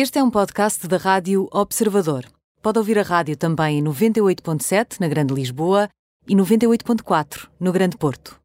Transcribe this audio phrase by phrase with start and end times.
[0.00, 2.24] Este é um podcast da Rádio Observador.
[2.62, 5.88] Pode ouvir a rádio também em 98.7 na Grande Lisboa
[6.28, 8.38] e 98.4 no Grande Porto.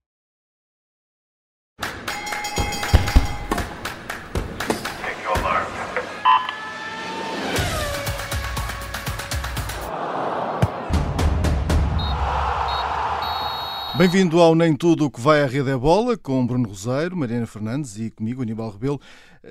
[13.95, 17.45] Bem-vindo ao Nem Tudo o que vai à rede é bola, com Bruno Roseiro, Mariana
[17.45, 18.99] Fernandes e comigo, Aníbal Rebelo.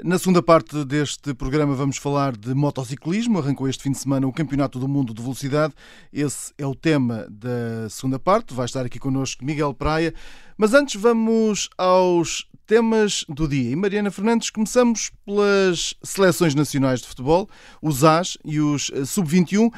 [0.00, 3.38] Na segunda parte deste programa vamos falar de motociclismo.
[3.38, 5.74] Arrancou este fim de semana o Campeonato do Mundo de Velocidade.
[6.10, 8.54] Esse é o tema da segunda parte.
[8.54, 10.14] Vai estar aqui connosco Miguel Praia.
[10.56, 13.70] Mas antes vamos aos temas do dia.
[13.70, 17.46] E Mariana Fernandes, começamos pelas seleções nacionais de futebol,
[17.82, 19.70] os AS e os Sub-21.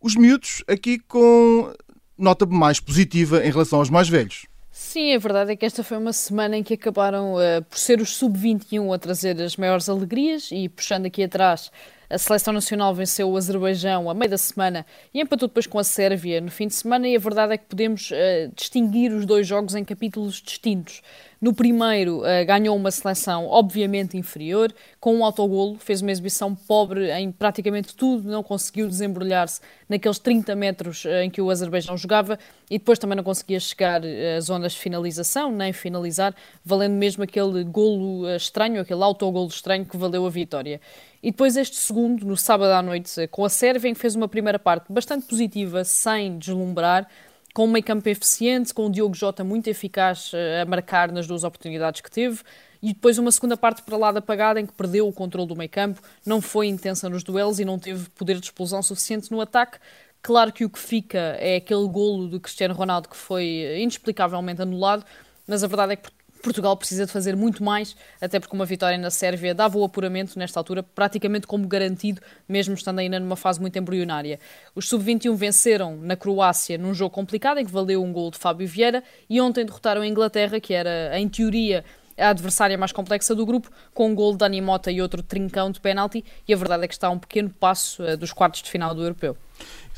[0.00, 1.74] Os miúdos aqui com
[2.16, 4.46] nota mais positiva em relação aos mais velhos.
[4.80, 8.00] Sim, a verdade é que esta foi uma semana em que acabaram uh, por ser
[8.00, 11.72] os sub-21 a trazer as maiores alegrias e puxando aqui atrás
[12.08, 15.84] a seleção nacional venceu o Azerbaijão a meio da semana e empatou depois com a
[15.84, 19.48] Sérvia no fim de semana e a verdade é que podemos uh, distinguir os dois
[19.48, 21.02] jogos em capítulos distintos.
[21.40, 27.12] No primeiro, uh, ganhou uma seleção obviamente inferior, com um autogolo, fez uma exibição pobre
[27.12, 32.38] em praticamente tudo, não conseguiu desembrulhar-se naqueles 30 metros uh, em que o Azerbaijão jogava
[32.68, 37.22] e depois também não conseguia chegar uh, às zonas de finalização, nem finalizar, valendo mesmo
[37.22, 40.80] aquele golo estranho, aquele autogolo estranho que valeu a vitória.
[41.22, 44.28] E depois este segundo, no sábado à noite, com a Sérvia, em que fez uma
[44.28, 47.08] primeira parte bastante positiva, sem deslumbrar,
[47.58, 51.26] com um meio campo eficiente, com o Diogo Jota muito eficaz eh, a marcar nas
[51.26, 52.40] duas oportunidades que teve,
[52.80, 55.56] e depois uma segunda parte para lá da apagada em que perdeu o controle do
[55.56, 59.40] meio campo, não foi intensa nos duelos e não teve poder de explosão suficiente no
[59.40, 59.78] ataque.
[60.22, 65.04] Claro que o que fica é aquele golo de Cristiano Ronaldo que foi inexplicavelmente anulado,
[65.44, 66.08] mas a verdade é que
[66.42, 70.38] Portugal precisa de fazer muito mais, até porque uma vitória na Sérvia dava o apuramento
[70.38, 74.38] nesta altura, praticamente como garantido, mesmo estando ainda numa fase muito embrionária.
[74.74, 78.66] Os sub-21 venceram na Croácia num jogo complicado, em que valeu um gol de Fábio
[78.66, 81.84] Vieira, e ontem derrotaram a Inglaterra, que era, em teoria,
[82.18, 85.70] a adversária mais complexa do grupo, com um gol de Dani Mota e outro trincão
[85.70, 88.62] de penalti, e a verdade é que está a um pequeno passo uh, dos quartos
[88.62, 89.36] de final do Europeu.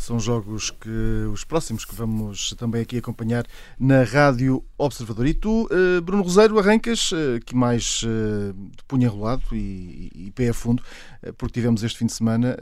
[0.01, 0.89] São jogos que
[1.31, 3.45] os próximos que vamos também aqui acompanhar
[3.79, 5.27] na Rádio Observador.
[5.27, 10.31] E tu, eh, Bruno Roseiro, arrancas eh, que mais eh, de punho enrolado e, e,
[10.31, 10.83] pé a fundo,
[11.37, 12.57] porque tivemos este fim de semana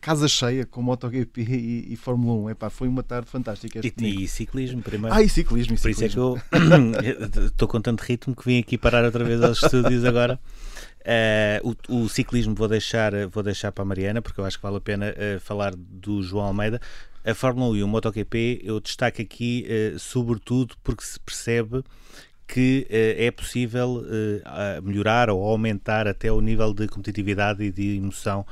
[0.00, 2.50] casa cheia com MotoGP e, e Fórmula 1.
[2.50, 3.80] Epá, foi uma tarde fantástica.
[3.84, 5.16] E, e, ciclismo primeiro.
[5.16, 5.74] Ah, e ciclismo.
[5.74, 6.06] E Por ciclismo.
[6.06, 9.60] isso é que eu estou com tanto ritmo que vim aqui parar outra vez aos
[9.64, 10.38] estúdios agora.
[11.06, 14.62] Uh, o, o, ciclismo vou deixar, vou deixar para a Mariana, porque eu acho que
[14.64, 16.80] vale a pena uh, falar do João Almeida.
[17.24, 21.84] A Fórmula 1 e o MotoGP eu destaco aqui, uh, sobretudo, porque se percebe
[22.48, 24.04] que é possível
[24.80, 28.46] melhorar ou aumentar até o nível de competitividade e de emoção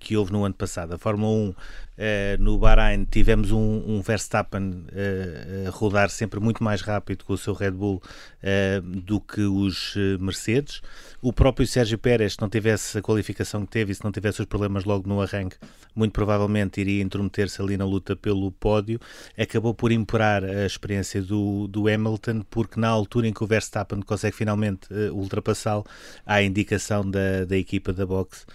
[0.00, 0.94] que houve no ano passado.
[0.94, 1.54] A Fórmula 1
[2.00, 7.36] Uh, no Bahrein tivemos um, um Verstappen uh, rodar sempre muito mais rápido com o
[7.36, 8.02] seu Red Bull
[8.42, 10.80] uh, do que os Mercedes.
[11.20, 14.40] O próprio Sérgio Pérez, se não tivesse a qualificação que teve e se não tivesse
[14.40, 15.56] os problemas logo no arranque,
[15.94, 18.98] muito provavelmente iria intrometer-se ali na luta pelo pódio.
[19.36, 24.00] Acabou por imperar a experiência do, do Hamilton, porque na altura em que o Verstappen
[24.00, 25.84] consegue finalmente ultrapassá-lo,
[26.24, 28.46] há a indicação da, da equipa da boxe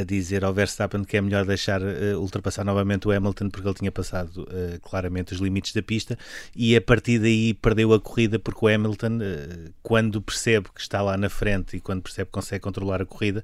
[0.00, 1.80] a dizer ao Verstappen que é melhor deixar
[2.16, 6.18] ultrapassar novamente o Hamilton porque ele tinha passado uh, claramente os limites da pista
[6.54, 11.02] e a partir daí perdeu a corrida porque o Hamilton, uh, quando percebe que está
[11.02, 13.42] lá na frente e quando percebe que consegue controlar a corrida,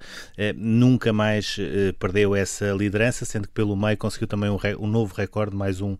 [0.57, 1.57] nunca mais
[1.99, 5.97] perdeu essa liderança, sendo que pelo meio conseguiu também um, um novo recorde, mais, um,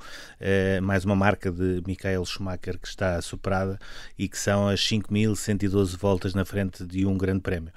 [0.83, 3.79] mais uma marca de Michael Schumacher que está superada
[4.19, 7.73] e que são as 5.112 voltas na frente de um grande prémio.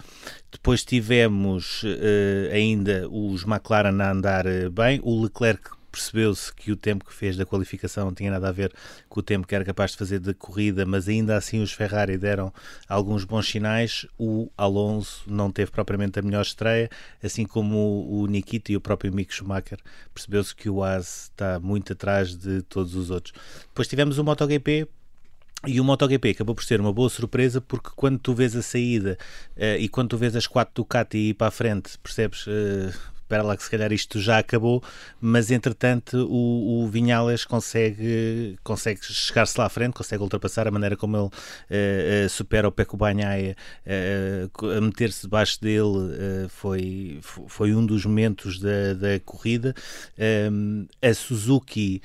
[0.52, 1.84] Depois tivemos
[2.52, 7.46] ainda os McLaren a andar bem, o Leclerc percebeu-se que o tempo que fez da
[7.46, 8.72] qualificação não tinha nada a ver
[9.10, 12.18] com o tempo que era capaz de fazer de corrida, mas ainda assim os Ferrari
[12.18, 12.54] deram
[12.88, 14.06] alguns bons sinais.
[14.18, 16.88] O Alonso não teve propriamente a melhor estreia,
[17.24, 19.80] assim como o Nikita e o próprio Mick Schumacher.
[20.14, 23.34] Percebeu-se que o AS está muito atrás de todos os outros.
[23.68, 24.88] Depois tivemos o MotoGP,
[25.66, 29.18] e o MotoGP acabou por ser uma boa surpresa porque quando tu vês a saída
[29.56, 33.42] uh, e quando tu vês as quatro Ducati ir para a frente, percebes, uh, espera
[33.42, 34.82] lá que se calhar isto já acabou,
[35.20, 40.96] mas entretanto o, o Vinhales consegue, consegue chegar-se lá à frente, consegue ultrapassar a maneira
[40.96, 43.56] como ele uh, supera o Peco Banhaia,
[44.78, 49.74] a meter-se debaixo dele foi, foi um dos momentos da, da corrida.
[51.02, 52.02] a Suzuki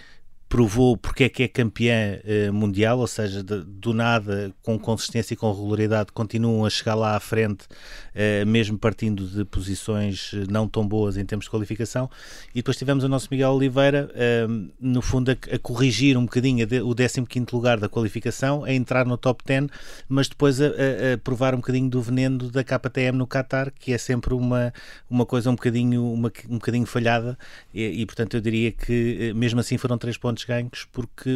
[0.53, 5.33] provou porque é que é campeã uh, mundial, ou seja, de, do nada, com consistência
[5.33, 10.69] e com regularidade, continuam a chegar lá à frente, uh, mesmo partindo de posições não
[10.69, 12.11] tão boas em termos de qualificação.
[12.51, 16.67] E depois tivemos o nosso Miguel Oliveira, uh, no fundo, a, a, corrigir um bocadinho
[16.85, 19.69] o 15 lugar da qualificação, a entrar no top 10,
[20.07, 23.91] mas depois a, a, a, provar um bocadinho do veneno da KTM no Qatar, que
[23.91, 24.71] é sempre uma,
[25.09, 27.39] uma coisa um bocadinho, uma, um bocadinho falhada,
[27.73, 31.31] e, e portanto eu diria que mesmo assim foram três pontos pontos ganhos, porque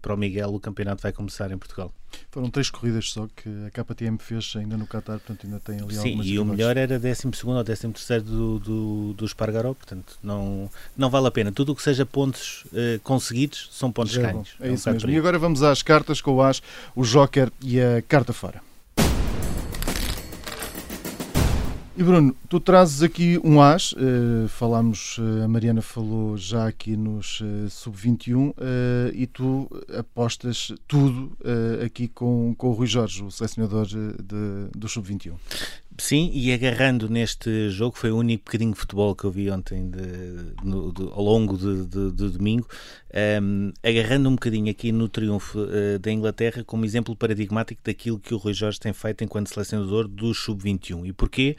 [0.00, 1.92] para o Miguel o campeonato vai começar em Portugal.
[2.30, 5.94] Foram três corridas só que a KTM fez ainda no Qatar, portanto ainda tem ali
[5.94, 11.08] Sim, e o melhor era 12 ou 13 do, do, do Espargaró, portanto não, não
[11.08, 11.50] vale a pena.
[11.50, 14.54] Tudo o que seja pontos uh, conseguidos são pontos Já é ganhos.
[14.60, 15.10] É, é isso mesmo.
[15.10, 16.60] E agora vamos às cartas com o As,
[16.94, 18.60] o Joker e a carta fora.
[21.94, 26.96] E Bruno, tu trazes aqui um as, uh, falámos, uh, a Mariana falou já aqui
[26.96, 28.54] nos uh, sub-21
[29.12, 29.68] e tu
[29.98, 31.36] apostas tudo
[31.84, 33.98] aqui com, com o Rui Jorge, o selecionador de,
[34.74, 35.34] do sub-21.
[35.98, 39.90] Sim, e agarrando neste jogo, foi o único bocadinho de futebol que eu vi ontem
[39.90, 42.66] de, no, de, ao longo de, de domingo,
[43.42, 48.32] um, agarrando um bocadinho aqui no triunfo uh, da Inglaterra como exemplo paradigmático daquilo que
[48.32, 51.06] o Rui Jorge tem feito enquanto selecionador do Sub-21.
[51.06, 51.56] E porquê?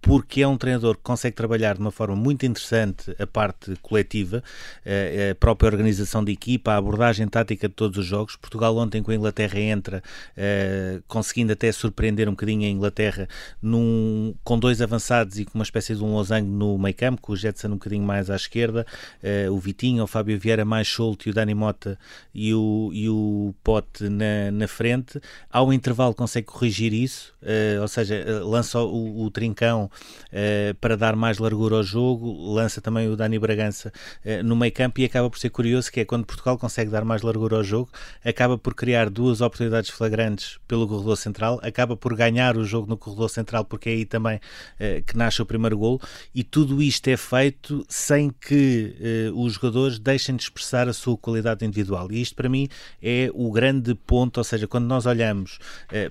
[0.00, 4.42] Porque é um treinador que consegue trabalhar de uma forma muito interessante a parte coletiva,
[4.84, 8.36] eh, a própria organização de equipa, a abordagem tática de todos os jogos.
[8.36, 10.02] Portugal ontem com a Inglaterra entra,
[10.36, 13.28] eh, conseguindo até surpreender um bocadinho a Inglaterra
[13.60, 17.32] num, com dois avançados e com uma espécie de um losango no meio campo, com
[17.32, 18.86] o Jetson um bocadinho mais à esquerda,
[19.22, 21.98] eh, o Vitinho, o Fábio Vieira mais solto e o Dani Mota
[22.32, 25.20] e o, e o Pote na, na frente.
[25.50, 27.34] Ao intervalo consegue corrigir isso,
[27.80, 33.08] ou seja, lança o, o trincão uh, para dar mais largura ao jogo, lança também
[33.08, 33.92] o Dani Bragança
[34.24, 37.04] uh, no meio campo e acaba por ser curioso que é quando Portugal consegue dar
[37.04, 37.90] mais largura ao jogo,
[38.24, 42.96] acaba por criar duas oportunidades flagrantes pelo corredor central, acaba por ganhar o jogo no
[42.96, 46.00] corredor central porque é aí também uh, que nasce o primeiro golo
[46.34, 48.94] e tudo isto é feito sem que
[49.34, 52.10] os jogadores deixem de expressar a sua qualidade individual.
[52.10, 52.68] E isto para mim
[53.02, 55.58] é o grande ponto, ou seja, quando nós olhamos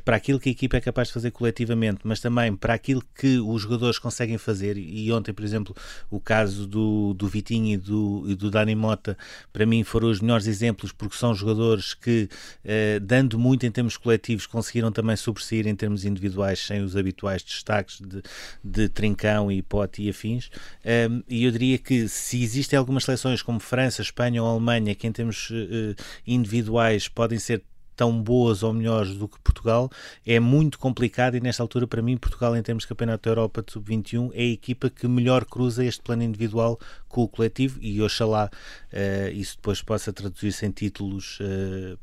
[0.04, 3.40] para aquilo que a equipa é capaz de fazer coletivamente, mas também para aquilo que
[3.40, 5.76] os jogadores conseguem fazer, e ontem, por exemplo,
[6.10, 9.18] o caso do, do Vitinho e do, e do Dani Mota,
[9.52, 12.30] para mim foram os melhores exemplos, porque são jogadores que,
[12.64, 17.44] eh, dando muito em termos coletivos, conseguiram também sobressair em termos individuais, sem os habituais
[17.44, 18.22] destaques de,
[18.64, 20.50] de Trincão e Pote e afins.
[20.86, 25.08] Um, e eu diria que se existem algumas seleções como França, Espanha ou Alemanha, que
[25.08, 25.96] em termos uh,
[26.26, 27.64] individuais podem ser
[27.96, 29.90] tão boas ou melhores do que Portugal,
[30.26, 33.64] é muito complicado e nesta altura para mim Portugal em termos de Campeonato da Europa
[33.64, 38.02] de Sub-21 é a equipa que melhor cruza este plano individual com o coletivo e
[38.02, 38.50] oxalá
[38.92, 41.98] uh, isso depois possa traduzir-se em títulos uh,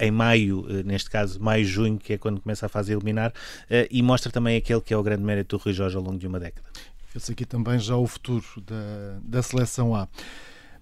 [0.00, 3.32] em maio, uh, neste caso maio, junho, que é quando começa a fase eliminar,
[3.90, 6.26] e mostra também aquele que é o grande mérito do Rui Jorge ao longo de
[6.26, 6.66] uma década.
[7.14, 10.08] Esse aqui também já o futuro da, da seleção A.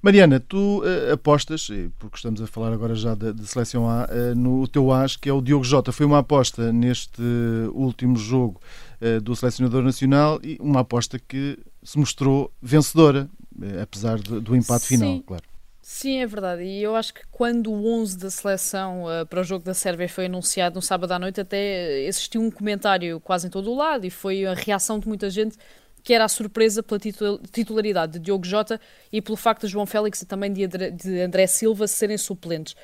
[0.05, 1.67] Mariana, tu uh, apostas,
[1.99, 5.31] porque estamos a falar agora já de, de seleção A, uh, no teu AS, que
[5.31, 5.93] é o Diogo Jota.
[5.93, 7.23] Foi uma aposta neste
[7.73, 8.61] último jogo
[9.01, 13.31] uh, do selecionador nacional e uma aposta que se mostrou vencedora,
[13.83, 14.99] apesar de, do empate Sim.
[14.99, 15.45] final, claro.
[15.81, 16.65] Sim, é verdade.
[16.65, 20.07] E eu acho que quando o 11 da seleção uh, para o jogo da Sérvia
[20.07, 24.05] foi anunciado no sábado à noite, até existiu um comentário quase em todo o lado
[24.05, 25.57] e foi a reação de muita gente
[26.05, 27.01] que era a surpresa pela
[27.51, 28.79] titularidade de Diogo Jota
[29.11, 32.77] e pelo facto de João Félix e também de André Silva serem suplentes.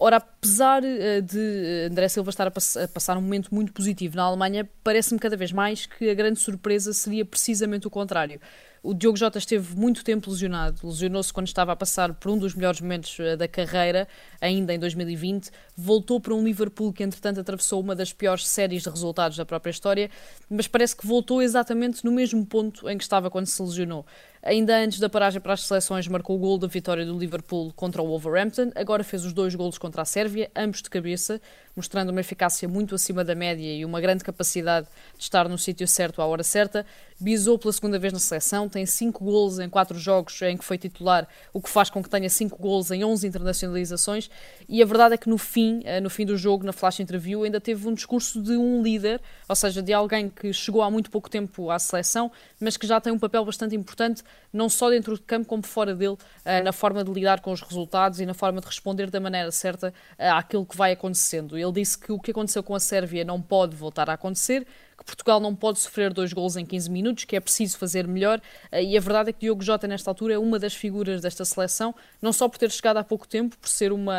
[0.00, 4.68] Ora, apesar eh, de André Silva estar a, passar um momento muito positivo na Alemanha,
[4.84, 8.40] parece-me cada vez mais que a grande surpresa seria precisamente o contrário.
[8.82, 12.54] O Diogo Jota esteve muito tempo lesionado, lesionou-se quando estava a passar por um dos
[12.54, 14.06] melhores momentos eh, da carreira,
[14.40, 15.50] ainda em 2020.
[15.76, 19.70] Voltou para um Liverpool que, entretanto, atravessou uma das piores séries de resultados da própria
[19.70, 20.10] história,
[20.48, 24.06] mas parece que voltou exatamente no mesmo ponto em que estava quando se lesionou.
[24.42, 28.00] Ainda antes da paragem para as seleções, marcou o gol da vitória do Liverpool contra
[28.00, 28.70] o Wolverhampton.
[28.76, 31.40] Agora fez os dois golos contra a Sérvia, ambos de cabeça,
[31.78, 35.86] mostrando uma eficácia muito acima da média e uma grande capacidade de estar no sítio
[35.86, 36.84] certo à hora certa.
[37.20, 40.76] Bisou pela segunda vez na seleção, tem cinco golos em quatro jogos em que foi
[40.76, 44.28] titular, o que faz com que tenha cinco golos em 11 internacionalizações.
[44.68, 47.44] E a verdade é que no fim, eh, no fim do jogo, na flash interview,
[47.44, 51.12] ainda teve um discurso de um líder, ou seja, de alguém que chegou há muito
[51.12, 52.30] pouco tempo à seleção,
[52.60, 55.94] mas que já tem um papel bastante importante não só dentro do campo, como fora
[55.94, 59.20] dele, eh, na forma de lidar com os resultados e na forma de responder da
[59.20, 61.56] maneira certa eh, àquilo que vai acontecendo.
[61.56, 64.66] Ele disse que o que aconteceu com a Sérvia não pode voltar a acontecer,
[64.98, 68.40] que Portugal não pode sofrer dois gols em 15 minutos, que é preciso fazer melhor.
[68.72, 71.44] Uh, e a verdade é que Diogo Jota, nesta altura, é uma das figuras desta
[71.44, 74.18] seleção, não só por ter chegado há pouco tempo, por ser uma,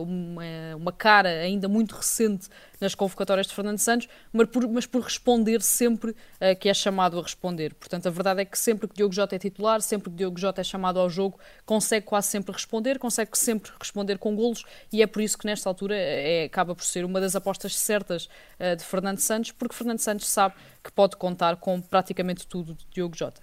[0.00, 2.48] uma, uma cara ainda muito recente
[2.80, 7.18] nas convocatórias de Fernando Santos, mas por, mas por responder sempre uh, que é chamado
[7.18, 7.74] a responder.
[7.74, 10.60] Portanto, a verdade é que sempre que Diogo Jota é titular, sempre que Diogo Jota
[10.60, 15.06] é chamado ao jogo, consegue quase sempre responder, consegue sempre responder com golos e é
[15.06, 18.28] por isso que nesta altura é, acaba por ser uma das apostas certas
[18.60, 22.86] uh, de Fernando Santos, porque Fernando Santos sabe que pode contar com praticamente tudo de
[22.90, 23.40] Diogo Jota.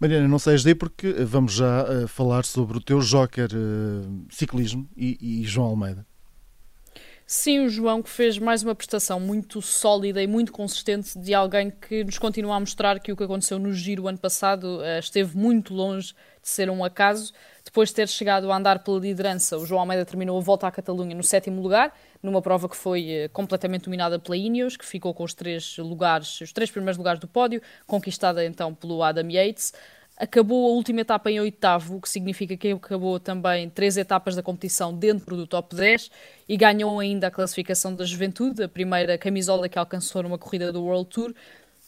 [0.00, 4.88] Mariana, não saias daí porque vamos já uh, falar sobre o teu joker uh, ciclismo
[4.96, 6.06] e, e João Almeida.
[7.24, 11.70] Sim, o João que fez mais uma prestação muito sólida e muito consistente de alguém
[11.70, 15.72] que nos continua a mostrar que o que aconteceu no Giro ano passado esteve muito
[15.72, 17.32] longe de ser um acaso.
[17.64, 20.70] Depois de ter chegado a andar pela liderança, o João Almeida terminou a volta à
[20.70, 25.14] Catalunha no sétimo lugar, numa prova que foi uh, completamente dominada pela Ineos, que ficou
[25.14, 29.72] com os três lugares, os três primeiros lugares do pódio, conquistada então pelo Adam Yates
[30.16, 34.42] acabou a última etapa em oitavo, o que significa que acabou também três etapas da
[34.42, 36.10] competição dentro do top 10
[36.48, 40.84] e ganhou ainda a classificação da juventude, a primeira camisola que alcançou numa corrida do
[40.84, 41.34] World Tour.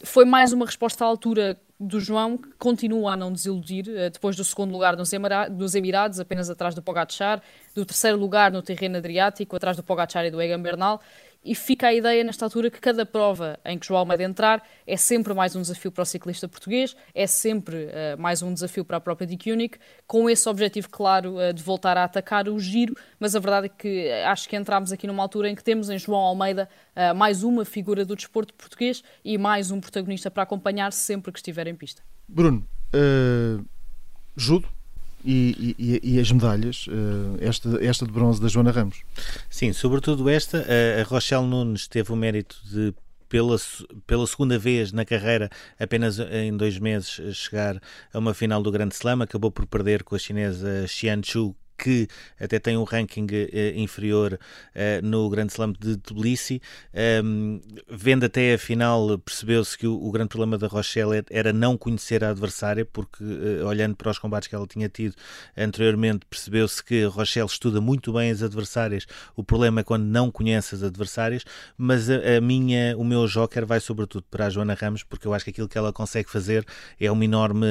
[0.03, 4.35] Foi mais uma resposta à altura do João, que continua a não desiludir, eh, depois
[4.37, 7.43] do segundo lugar nos Emirados, apenas atrás do Pogacar,
[7.75, 11.01] do terceiro lugar no terreno Adriático, atrás do Pogacar e do Egan Bernal,
[11.45, 14.97] e fica a ideia nesta altura que cada prova em que João Almeida entrar é
[14.97, 18.97] sempre mais um desafio para o ciclista português, é sempre uh, mais um desafio para
[18.97, 22.97] a própria Dick Unique, com esse objetivo claro uh, de voltar a atacar o giro,
[23.21, 25.91] mas a verdade é que uh, acho que entramos aqui numa altura em que temos
[25.91, 26.69] em João Almeida
[27.17, 31.67] mais uma figura do desporto português e mais um protagonista para acompanhar sempre que estiver
[31.67, 32.03] em pista.
[32.29, 32.65] Bruno,
[34.37, 34.69] judo,
[35.25, 39.03] e, e, e, as medalhas, eh, esta, esta de bronze da Joana Ramos.
[39.49, 40.65] Sim, sobretudo esta,
[41.01, 42.95] a Rochelle Nunes teve o mérito de
[43.35, 43.57] pela,
[44.07, 47.81] pela segunda vez na carreira, apenas em dois meses, chegar
[48.13, 49.23] a uma final do Grande Slam.
[49.23, 52.09] Acabou por perder com a chinesa Xian Chu, que
[52.41, 56.61] até tem um ranking uh, inferior uh, no Grande Slam de Tbilisi.
[57.25, 62.25] Um, vendo até a final, percebeu-se que o, grande problema da Rochelle era não conhecer
[62.25, 65.15] a adversária, porque uh, olhando para os combates que ela tinha tido
[65.57, 69.07] anteriormente, percebeu-se que a Rochelle estuda muito bem as adversárias.
[69.37, 71.45] O problema é quando não conhece as adversárias,
[71.77, 75.45] mas a minha, o meu joker vai sobretudo para a Joana Ramos, porque eu acho
[75.45, 76.65] que aquilo que ela consegue fazer
[77.01, 77.67] é uma enorme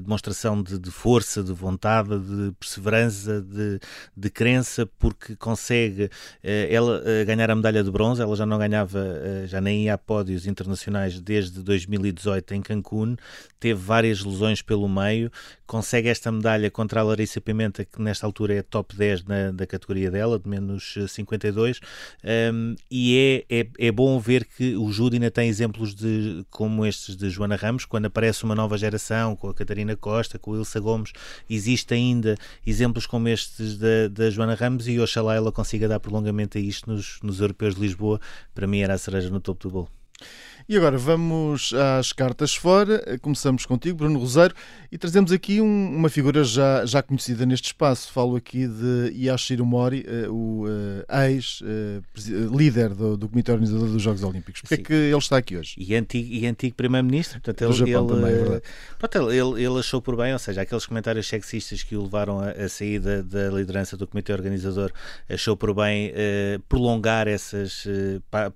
[0.00, 3.80] demonstração de, de força, de vontade, de perseverança, de,
[4.16, 6.10] de crença porque consegue
[6.42, 8.20] eh, ela eh, ganhar a medalha de bronze.
[8.20, 13.16] Ela já não ganhava, eh, já nem ia a pódios internacionais desde 2018 em Cancún.
[13.58, 15.30] Teve várias lesões pelo meio.
[15.66, 19.66] Consegue esta medalha contra a Larissa Pimenta, que nesta altura é top 10 na, da
[19.66, 21.80] categoria dela, de menos 52.
[22.52, 26.86] Um, e é, é, é bom ver que o judo ainda tem exemplos de, como
[26.86, 30.56] estes de Joana Ramos, quando aparece uma nova geração, com a Catarina Costa, com o
[30.56, 31.12] Ilsa Gomes,
[31.48, 32.36] existe ainda
[32.66, 36.60] exemplos como este estes da, da Joana Ramos e oxalá ela consiga dar prolongamento a
[36.60, 38.20] isto nos, nos europeus de Lisboa.
[38.54, 39.90] Para mim era a cereja no topo do bolo.
[40.68, 43.00] E agora vamos às cartas fora.
[43.22, 44.54] Começamos contigo, Bruno Rosário,
[44.90, 48.12] e trazemos aqui um, uma figura já, já conhecida neste espaço.
[48.12, 54.02] Falo aqui de Yashiro Mori, uh, o uh, ex-líder uh, do, do, Comitê Organizador dos
[54.02, 54.60] Jogos Olímpicos.
[54.62, 55.76] Porquê é que ele está aqui hoje?
[55.78, 57.40] E antigo, e antigo Primeiro-Ministro.
[57.40, 58.62] Portanto, ele, do Japão ele, também, é verdade.
[58.98, 62.50] Pronto, ele, ele, achou por bem, ou seja, aqueles comentários sexistas que o levaram a,
[62.50, 64.90] a sair da, da, liderança do Comitê Organizador,
[65.30, 66.12] achou por bem
[66.68, 67.86] prolongar essas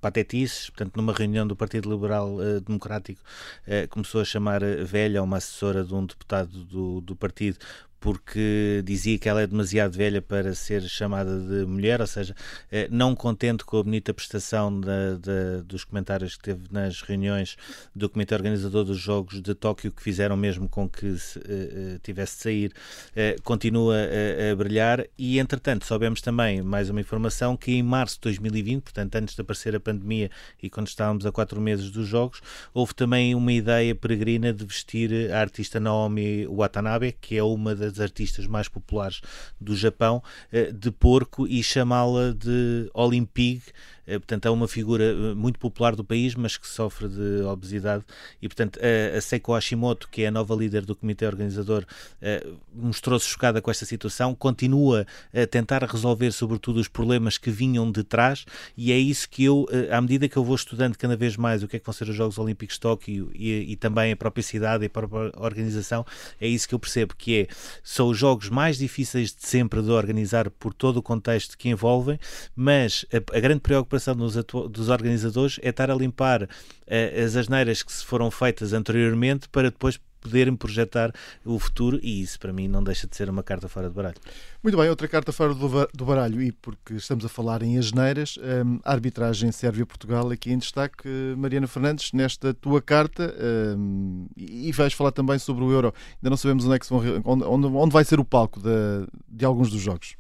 [0.01, 0.71] patetices.
[0.71, 3.21] Portanto, numa reunião do Partido Liberal Liberal uh, Democrático
[3.67, 7.59] uh, começou a chamar velha uma assessora de um deputado do, do partido
[8.01, 12.35] porque dizia que ela é demasiado velha para ser chamada de mulher, ou seja,
[12.73, 17.57] eh, não contente com a bonita prestação da, da, dos comentários que teve nas reuniões
[17.95, 21.19] do comitê organizador dos Jogos de Tóquio, que fizeram mesmo com que uh,
[22.03, 22.73] tivesse de sair,
[23.11, 25.05] uh, continua a, a, brilhar.
[25.19, 29.43] E, entretanto, soubemos também mais uma informação que em março de 2020, portanto, antes de
[29.43, 30.31] aparecer a pandemia
[30.63, 32.41] e quando estávamos a quatro meses dos Jogos,
[32.73, 37.90] houve também uma ideia peregrina de vestir a artista Naomi Watanabe, que é uma das
[37.91, 39.21] das artistas mais populares
[39.61, 42.91] do Japão, eh, de porco e chamá-la de eh,
[44.07, 48.05] portanto é uma figura eh, muito popular do país, mas que sofre de obesidade.
[48.41, 48.79] E portanto
[49.17, 51.85] a Seiko Hashimoto, que é a nova líder do comitê organizador,
[52.21, 57.91] eh, mostrou-se chocada com esta situação, continua a tentar resolver sobretudo os problemas que vinham
[57.91, 58.45] de trás.
[58.77, 61.69] E é isso que eu, à medida que eu vou estudando cada vez mais o
[61.69, 64.43] que é que vão ser os Jogos Olímpicos de Tóquio e, e também a própria
[64.43, 66.05] cidade e a própria organização,
[66.41, 67.49] é isso que eu percebo, que
[67.83, 72.19] são os jogos mais difíceis de sempre de organizar por todo o contexto que envolvem,
[72.55, 74.35] mas a, a grande preocupação dos,
[74.71, 79.71] dos, organizadores é estar a limpar uh, as asneiras que se foram feitas anteriormente para
[79.71, 81.13] depois poderem projetar
[81.45, 84.17] o futuro e isso para mim não deixa de ser uma carta fora do baralho.
[84.63, 88.79] Muito bem, outra carta fora do baralho e porque estamos a falar em asneiras, hum,
[88.85, 93.35] a arbitragem Sérvia-Portugal aqui em destaque, Mariana Fernandes, nesta tua carta
[93.77, 95.95] hum, e vais falar também sobre o Euro.
[96.17, 99.45] Ainda não sabemos onde é que vão, onde, onde vai ser o palco de, de
[99.45, 100.20] alguns dos jogos.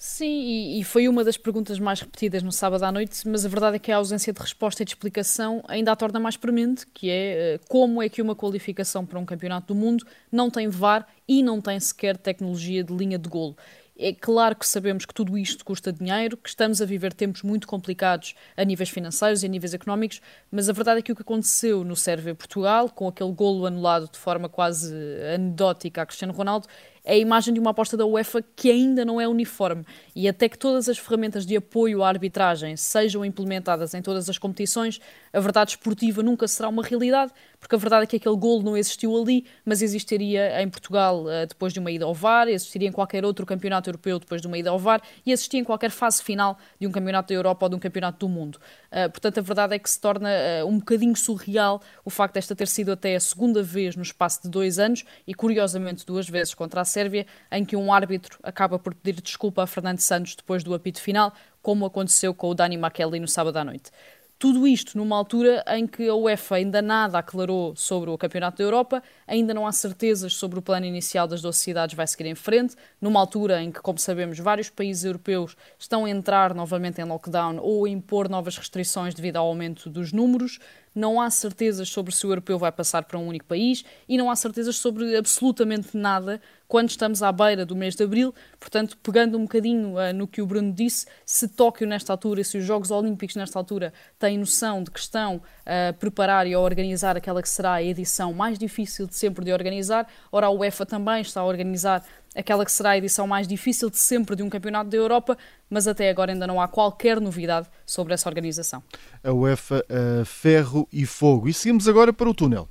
[0.00, 3.76] Sim, e, foi uma das perguntas mais repetidas no sábado à noite, mas a verdade
[3.76, 7.10] é que a ausência de resposta e de explicação ainda a torna mais premente, que
[7.10, 11.04] é eh, como é que uma qualificação para um campeonato do mundo não tem VAR
[11.26, 13.56] e não tem sequer tecnologia de linha de golo.
[14.00, 17.66] É claro que sabemos que tudo isto custa dinheiro, que estamos a viver tempos muito
[17.66, 20.20] complicados a níveis financeiros e a níveis económicos,
[20.52, 24.08] mas a verdade é que o que aconteceu no Sérvia Portugal, com aquele golo anulado
[24.08, 24.94] de forma quase
[25.34, 26.68] anedótica a Cristiano Ronaldo,
[27.08, 29.82] a imagem de uma aposta da UEFA que ainda não é uniforme.
[30.14, 34.36] E até que todas as ferramentas de apoio à arbitragem sejam implementadas em todas as
[34.36, 35.00] competições,
[35.32, 38.76] a verdade esportiva nunca será uma realidade, porque a verdade é que aquele golo não
[38.76, 42.92] existiu ali, mas existiria em Portugal eh, depois de uma ida ao VAR, existiria em
[42.92, 46.22] qualquer outro campeonato europeu depois de uma ida ao VAR e existia em qualquer fase
[46.22, 48.58] final de um campeonato da Europa ou de um campeonato do mundo.
[48.90, 52.54] Uh, portanto, a verdade é que se torna uh, um bocadinho surreal o facto desta
[52.54, 56.54] ter sido até a segunda vez no espaço de dois anos e, curiosamente, duas vezes
[56.54, 60.62] contra a Sérvia, em que um árbitro acaba por pedir desculpa a Fernando Santos depois
[60.62, 63.90] do apito final, como aconteceu com o Dani McKelly no sábado à noite.
[64.38, 68.62] Tudo isto numa altura em que a UEFA ainda nada aclarou sobre o Campeonato da
[68.62, 72.36] Europa, ainda não há certezas sobre o plano inicial das 12 cidades vai seguir em
[72.36, 77.04] frente, numa altura em que, como sabemos, vários países europeus estão a entrar novamente em
[77.04, 80.60] lockdown ou a impor novas restrições devido ao aumento dos números,
[80.94, 84.30] não há certezas sobre se o europeu vai passar para um único país e não
[84.30, 88.34] há certezas sobre absolutamente nada quando estamos à beira do mês de abril.
[88.60, 92.58] Portanto, pegando um bocadinho uh, no que o Bruno disse, se Tóquio nesta altura, se
[92.58, 97.16] os Jogos Olímpicos nesta altura têm noção de que estão a preparar e a organizar
[97.16, 101.22] aquela que será a edição mais difícil de sempre de organizar, ora a UEFA também
[101.22, 102.04] está a organizar
[102.36, 105.36] aquela que será a edição mais difícil de sempre de um campeonato da Europa,
[105.68, 108.82] mas até agora ainda não há qualquer novidade sobre essa organização.
[109.24, 111.48] A UEFA, uh, ferro e fogo.
[111.48, 112.68] E seguimos agora para o túnel.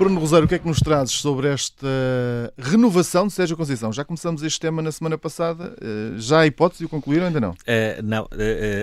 [0.00, 1.86] Bruno Rosário, o que é que nos trazes sobre esta
[2.56, 3.92] renovação de Sérgio Conceição?
[3.92, 5.76] Já começamos este tema na semana passada.
[5.78, 7.50] Eh, já há hipótese de o concluir ou ainda não?
[7.50, 8.28] Uh, não, uh,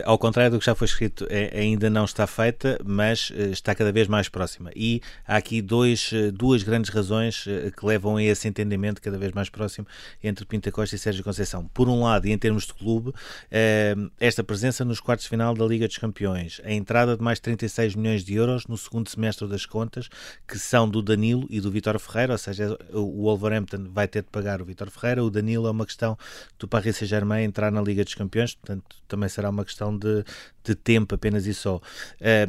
[0.06, 4.08] ao contrário do que já foi escrito, ainda não está feita, mas está cada vez
[4.08, 4.70] mais próxima.
[4.76, 9.50] E há aqui dois, duas grandes razões que levam a esse entendimento cada vez mais
[9.50, 9.88] próximo
[10.24, 11.68] entre Pinta Costa e Sérgio Conceição.
[11.74, 13.12] Por um lado, e em termos de clube,
[14.20, 17.96] esta presença nos quartos de final da Liga dos Campeões, a entrada de mais 36
[17.96, 20.08] milhões de euros no segundo semestre das contas,
[20.48, 24.30] que são do Danilo e do Vitor Ferreira, ou seja, o Wolverhampton vai ter de
[24.30, 26.18] pagar o Vitor Ferreira, o Danilo é uma questão
[26.60, 30.24] do Paris Saint-Germain entrar na Liga dos Campeões, portanto também será uma questão de,
[30.64, 31.80] de tempo apenas e só.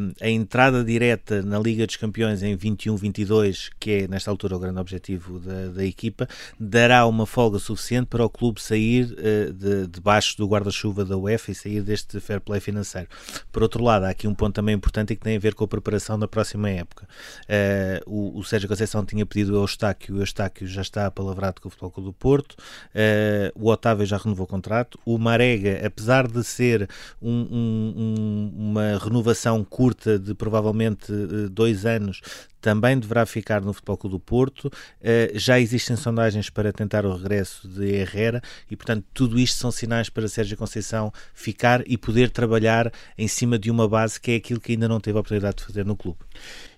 [0.01, 4.59] Um, a entrada direta na Liga dos Campeões em 21-22, que é nesta altura o
[4.59, 9.87] grande objetivo da, da equipa, dará uma folga suficiente para o clube sair uh, de,
[9.87, 13.09] debaixo do guarda-chuva da UEFA e sair deste fair play financeiro.
[13.53, 15.65] Por outro lado, há aqui um ponto também importante e que tem a ver com
[15.65, 17.09] a preparação da próxima época.
[17.45, 21.69] Uh, o, o Sérgio Conceição tinha pedido ao Eustáquio, o Eustáquio já está apalavrado com
[21.69, 26.27] o Futebol Clube do Porto, uh, o Otávio já renovou o contrato, o Marega, apesar
[26.27, 26.89] de ser
[27.21, 32.21] um, um um, uma renovação curta de provavelmente eh, dois anos
[32.61, 34.71] também deverá ficar no Futebol Clube do Porto.
[35.01, 39.71] Eh, já existem sondagens para tentar o regresso de Herrera e, portanto, tudo isto são
[39.71, 44.37] sinais para Sérgio Conceição ficar e poder trabalhar em cima de uma base que é
[44.37, 46.19] aquilo que ainda não teve a oportunidade de fazer no clube.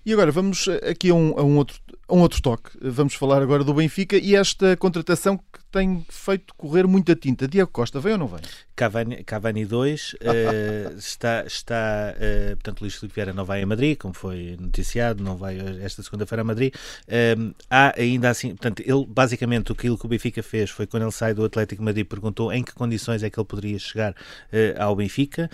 [0.05, 2.71] E agora vamos aqui a um, a um outro, a um outro toque.
[2.81, 7.47] Vamos falar agora do Benfica e esta contratação que tem feito correr muita tinta.
[7.47, 8.41] Diego Costa, vem ou não vem?
[8.81, 13.65] Cavani, Cavani 2 uh, eh, está, está uh, portanto, Luís Filipe Vieira não vai a
[13.65, 16.73] Madrid, como foi noticiado, não vai esta segunda-feira a Madrid.
[17.07, 21.11] Uh, há ainda assim, portanto, ele basicamente o que o Benfica fez foi quando ele
[21.11, 24.15] sai do Atlético Madrid perguntou em que condições é que ele poderia chegar
[24.77, 25.49] ao Benfica.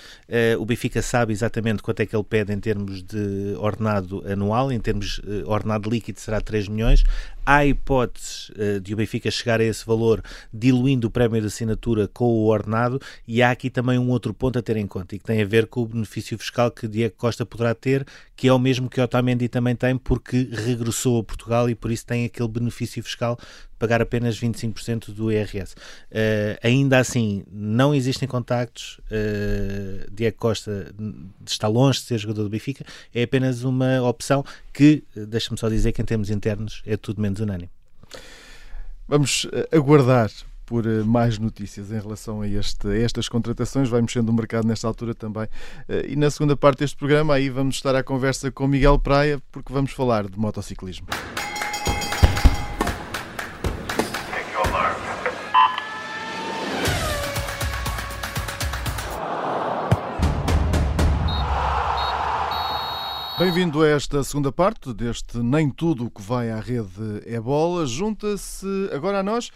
[0.60, 4.80] o Benfica sabe exatamente quanto é que ele pede em termos de ordenado anual, em
[4.80, 7.04] termos de ordenado líquido será 3 milhões.
[7.46, 8.52] Há hipóteses
[8.82, 12.46] de o Benfica chegar a esse valor valor, diluindo o prémio de assinatura com o
[12.48, 15.42] ordenado, e há aqui também um outro ponto a ter em conta, e que tem
[15.42, 18.90] a ver com o benefício fiscal que Diego Costa poderá ter, que é o mesmo
[18.90, 23.36] que Otamendi também tem, porque regressou a Portugal e por isso tem aquele benefício fiscal
[23.36, 25.74] de pagar apenas 25% do IRS.
[25.74, 30.94] Uh, ainda assim, não existem contactos, uh, Diego Costa
[31.46, 34.44] está longe de ser jogador do Benfica, é apenas uma opção
[34.74, 37.77] que, deixa-me só dizer que em termos internos é tudo menos unânime.
[39.08, 40.30] Vamos eh, aguardar
[40.66, 43.90] por eh, mais notícias em relação a, este, a estas contratações.
[43.90, 45.48] Vai mexendo o mercado nesta altura também.
[45.88, 49.42] Eh, e na segunda parte deste programa, aí vamos estar à conversa com Miguel Praia,
[49.52, 51.08] porque vamos falar de motociclismo.
[63.40, 67.86] Bem-vindo a esta segunda parte deste Nem Tudo o que vai à rede é bola.
[67.86, 69.52] Junta-se agora a nós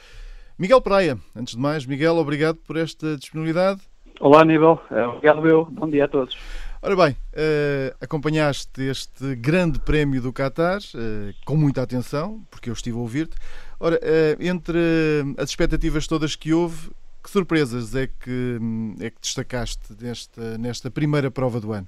[0.55, 1.17] Miguel Praia.
[1.35, 3.81] Antes de mais, Miguel, obrigado por esta disponibilidade.
[4.19, 4.85] Olá, Aníbal.
[4.91, 5.65] É, obrigado, eu.
[5.65, 6.37] Bom dia a todos.
[6.79, 12.73] Ora bem, uh, acompanhaste este grande prémio do Qatar uh, com muita atenção, porque eu
[12.73, 13.35] estive a ouvir-te.
[13.79, 14.77] Ora, uh, entre
[15.39, 16.91] as expectativas todas que houve,
[17.23, 18.59] que surpresas é que,
[18.99, 21.87] é que destacaste nesta, nesta primeira prova do ano?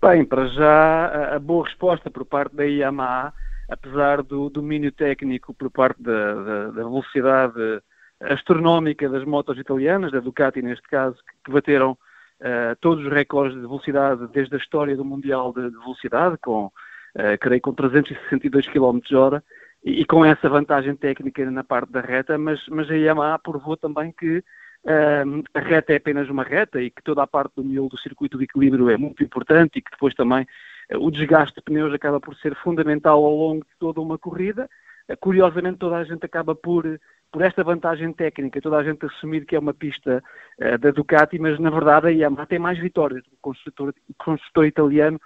[0.00, 3.32] Bem, para já a boa resposta por parte da Yamaha,
[3.68, 7.82] apesar do domínio técnico por parte da, da, da velocidade
[8.20, 13.62] astronómica das motos italianas, da Ducati neste caso, que bateram uh, todos os recordes de
[13.62, 18.98] velocidade desde a história do Mundial de, de Velocidade, com, uh, creio, com 362 km
[18.98, 19.42] h
[19.84, 23.76] e, e, com essa vantagem técnica na parte da reta, mas, mas a Yamaha provou
[23.76, 24.42] também que
[24.86, 28.36] a reta é apenas uma reta e que toda a parte do miolo do circuito
[28.36, 30.46] de equilíbrio é muito importante e que depois também
[30.90, 34.68] eh, o desgaste de pneus acaba por ser fundamental ao longo de toda uma corrida.
[35.08, 37.00] Eh, curiosamente, toda a gente acaba por,
[37.32, 40.22] por esta vantagem técnica, toda a gente assumir que é uma pista
[40.60, 45.20] uh, da Ducati, mas na verdade a Yamaha tem mais vitórias do construtor, construtor italiano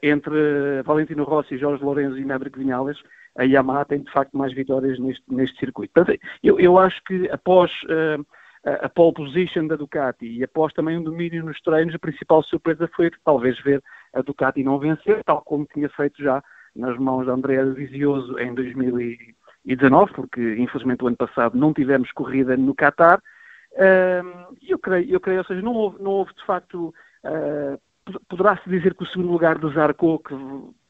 [0.00, 2.98] entre Valentino Rossi, Jorge Lourenço e Maverick Vinales.
[3.36, 5.92] A Yamaha tem de facto mais vitórias neste, neste circuito.
[5.92, 7.72] Portanto, eu, eu acho que após.
[7.84, 8.24] Uh,
[8.66, 12.90] a pole position da Ducati e após também um domínio nos treinos, a principal surpresa
[12.96, 16.42] foi talvez ver a Ducati não vencer, tal como tinha feito já
[16.74, 22.56] nas mãos de Andrea Vizioso em 2019, porque infelizmente o ano passado não tivemos corrida
[22.56, 23.22] no Qatar.
[24.68, 26.92] Eu creio, eu creio, ou seja, não houve, não houve de facto,
[27.24, 30.34] uh, poderá-se dizer que o segundo lugar do Zarco, que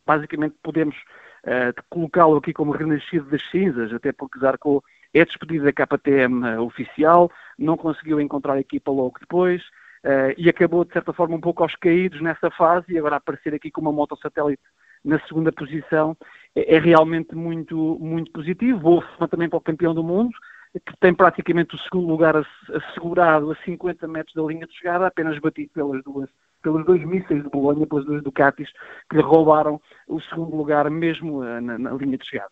[0.06, 4.82] basicamente podemos uh, colocá-lo aqui como renascido das cinzas, até porque Zarco
[5.18, 9.62] é despedido da KTM oficial, não conseguiu encontrar a equipa logo depois
[10.05, 13.55] uh, e acabou, de certa forma, um pouco aos caídos nessa fase e agora aparecer
[13.55, 14.62] aqui com uma moto satélite
[15.05, 16.16] na segunda posição
[16.55, 18.79] é, é realmente muito, muito positivo.
[18.81, 20.33] Boa também para o campeão do mundo,
[20.72, 22.35] que tem praticamente o segundo lugar
[22.74, 26.29] assegurado a 50 metros da linha de chegada, apenas batido pelas duas
[26.62, 28.68] pelos dois mísseis de Bolonha, pelas duas Ducatis,
[29.09, 32.50] que lhe roubaram o segundo lugar mesmo eh, na, na linha de chegada.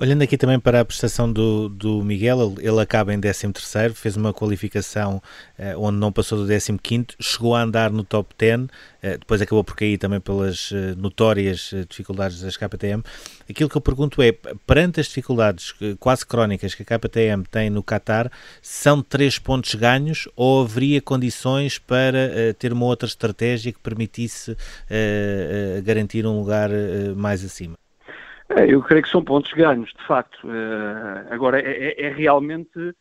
[0.00, 4.32] Olhando aqui também para a prestação do, do Miguel, ele, acaba em 13º, fez uma
[4.32, 5.20] qualificação
[5.58, 8.68] uh, onde não passou do 15º, chegou a andar no top 10, uh,
[9.02, 13.02] eh, depois acabou por cair também pelas uh, notórias dificuldades das KTM.
[13.50, 14.30] Aquilo que eu pergunto é,
[14.64, 18.30] perante as dificuldades quase crónicas que a KTM tem no Qatar,
[18.62, 24.56] são três pontos ganhos ou haveria condições para ter uma outra estratégia que permitisse
[25.82, 26.70] garantir um lugar
[27.16, 27.76] mais acima?
[28.50, 30.46] É, eu creio que são pontos ganhos, de facto.
[30.46, 32.94] Uh, agora, é, é, é, realmente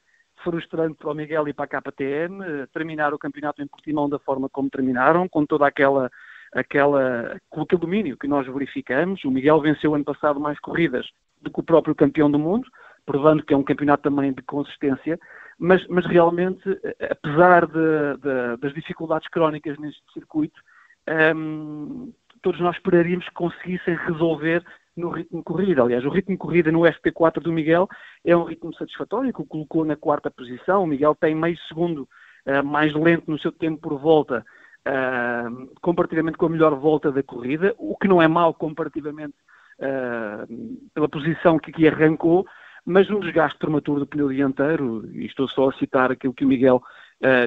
[0.44, 4.20] frustrante para o Miguel e para a KTM uh, terminar o campeonato em Portimão da
[4.20, 6.12] forma como terminaram, com toda aquela,
[6.54, 9.24] aquela, com aquele domínio que nós verificamos.
[9.24, 11.08] O Miguel venceu ano passado mais corridas
[11.42, 12.68] do que o próprio campeão do mundo,
[13.06, 15.18] provando que é um campeonato também de consistência,
[15.58, 20.60] mas, mas realmente, eh, apesar de, de, das dificuldades crónicas neste circuito,
[21.08, 24.64] um, ehm, todos nós esperaríamos que conseguissem resolver
[24.98, 25.84] no ritmo corrida.
[25.84, 27.88] Aliás, o ritmo corrida no FP4 do Miguel
[28.26, 30.84] é um ritmo satisfatório, que o colocou na quarta posição.
[30.84, 32.08] O Miguel tem meio segundo
[32.46, 34.46] uh, mais lento no seu tempo por volta,
[34.88, 39.36] uh, comparativamente com a melhor volta da corrida, o que não é mau comparativamente
[39.80, 42.46] uh, pela posição que aqui arrancou,
[42.84, 46.48] mas um desgaste prematuro do pneu dianteiro, e estou só a citar aquilo que o
[46.48, 46.82] Miguel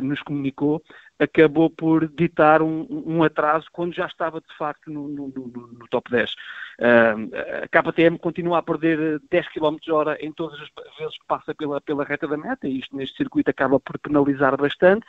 [0.02, 0.82] nos comunicou,
[1.20, 6.10] acabou por ditar um, um, atraso quando já estava de facto no, no, no, top
[6.10, 6.32] 10.
[6.32, 11.54] Uh, a KTM continua a perder 10 km hora em todas as vezes que passa
[11.54, 15.06] pela, pela reta da meta, e isto neste circuito acaba por penalizar bastante.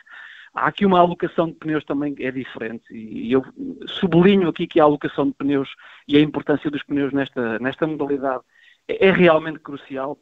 [0.54, 3.42] Há aqui uma alocação de pneus também é diferente e eu
[3.86, 5.70] sublinho aqui que a alocação de pneus
[6.06, 8.42] e a importância dos pneus nesta, nesta modalidade
[8.86, 10.18] é, é realmente crucial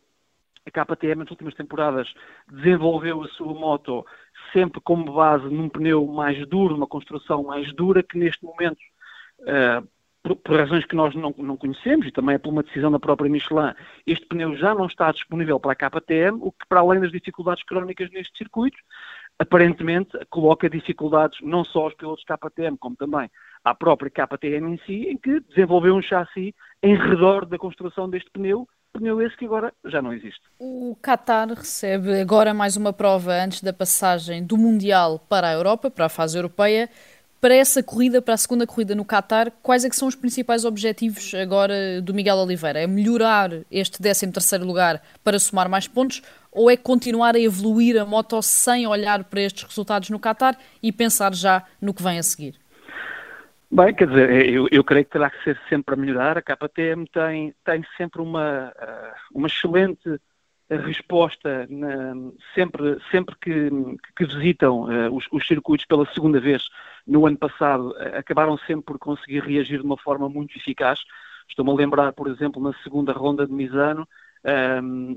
[0.67, 2.13] A KTM nas últimas temporadas
[2.51, 4.05] desenvolveu a sua moto
[4.53, 8.79] sempre como base num pneu mais duro, uma construção mais dura, que neste momento,
[9.41, 9.87] uh,
[10.23, 13.01] por, por, razões que nós não, não, conhecemos e também é por uma decisão da
[13.01, 13.73] própria Michelin,
[14.07, 17.65] este pneu já não está disponível para a KTM, o que para além das dificuldades
[17.65, 18.77] crónicas neste circuito,
[19.39, 23.31] aparentemente coloca dificuldades não só aos pilotos KTM, como também
[23.65, 28.31] à própria KTM em si, em que desenvolveu um chassi em redor da construção deste
[28.31, 28.69] pneu,
[29.25, 30.41] esse que agora já não existe.
[30.59, 35.91] O Qatar recebe agora mais uma prova antes da passagem do Mundial para a Europa,
[35.91, 36.89] para a fase europeia.
[37.41, 40.67] Para essa corrida, para a segunda corrida no Qatar, quais é que são os principais
[40.67, 42.81] objetivos agora do Miguel Oliveira?
[42.81, 46.21] É melhorar este 13º lugar para somar mais pontos
[46.53, 50.93] ou é continuar a evoluir a moto sem olhar para estes resultados no Qatar e
[50.93, 52.60] pensar já no que vem a seguir?
[53.73, 56.37] Bem, quer dizer, eu, eu creio que terá que ser sempre a melhorar.
[56.37, 60.21] A KTM tem, tem sempre uma, eh, uma excelente
[60.69, 62.15] resposta na,
[62.55, 63.71] sempre, sempre que,
[64.17, 66.69] que visitam uh, os, os, circuitos pela segunda vez
[67.07, 71.01] no ano passado, acabaram sempre por conseguir reagir de uma forma muito eficaz.
[71.49, 74.07] Estou-me a lembrar, por exemplo, na segunda ronda de Misano,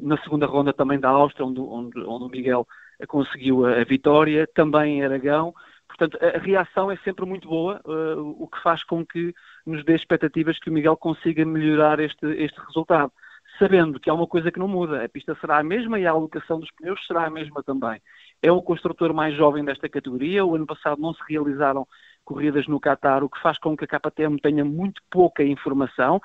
[0.02, 2.68] na segunda ronda também da Áustria, onde, onde, onde o Miguel
[3.08, 5.54] conseguiu a, a vitória, também em Aragão.
[5.96, 9.34] Portanto, a reação é sempre muito boa, uh, o que faz com que
[9.66, 13.12] nos dê expectativas que o Miguel consiga melhorar este, este resultado,
[13.60, 16.12] sabendo que há uma coisa que não muda, a pista será a mesma e a
[16.12, 18.02] alocação dos pneus será a mesma também.
[18.42, 21.88] É o construtor mais jovem desta categoria, o ano passado não se realizaram
[22.26, 26.20] corridas no Qatar, o que faz com que a KTM tenha muito pouca informação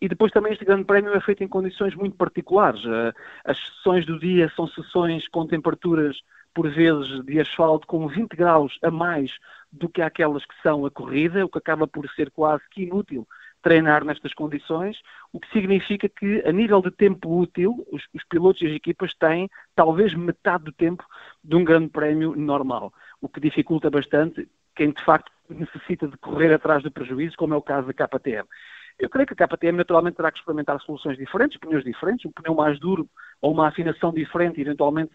[0.00, 2.84] e depois também este grande prémio é feito em condições muito particulares.
[2.84, 3.12] Uh,
[3.44, 6.16] as sessões do dia são sessões com temperaturas
[6.58, 9.30] por vezes de asfalto com 20 graus a mais
[9.70, 13.28] do que aquelas que são a corrida, o que acaba por ser quase que inútil
[13.62, 15.00] treinar nestas condições,
[15.32, 19.14] o que significa que, a nível de tempo útil, os, os, pilotos e as equipas
[19.14, 21.04] têm talvez metade do tempo
[21.44, 26.52] de um grande prémio normal, o que dificulta bastante quem de facto necessita de correr
[26.52, 28.48] atrás do prejuízo, como é o caso da KTM.
[28.98, 32.54] Eu creio que a KTM naturalmente terá que experimentar soluções diferentes, pneus diferentes, um pneu
[32.54, 33.08] mais duro
[33.40, 35.12] ou uma afinação diferente, eventualmente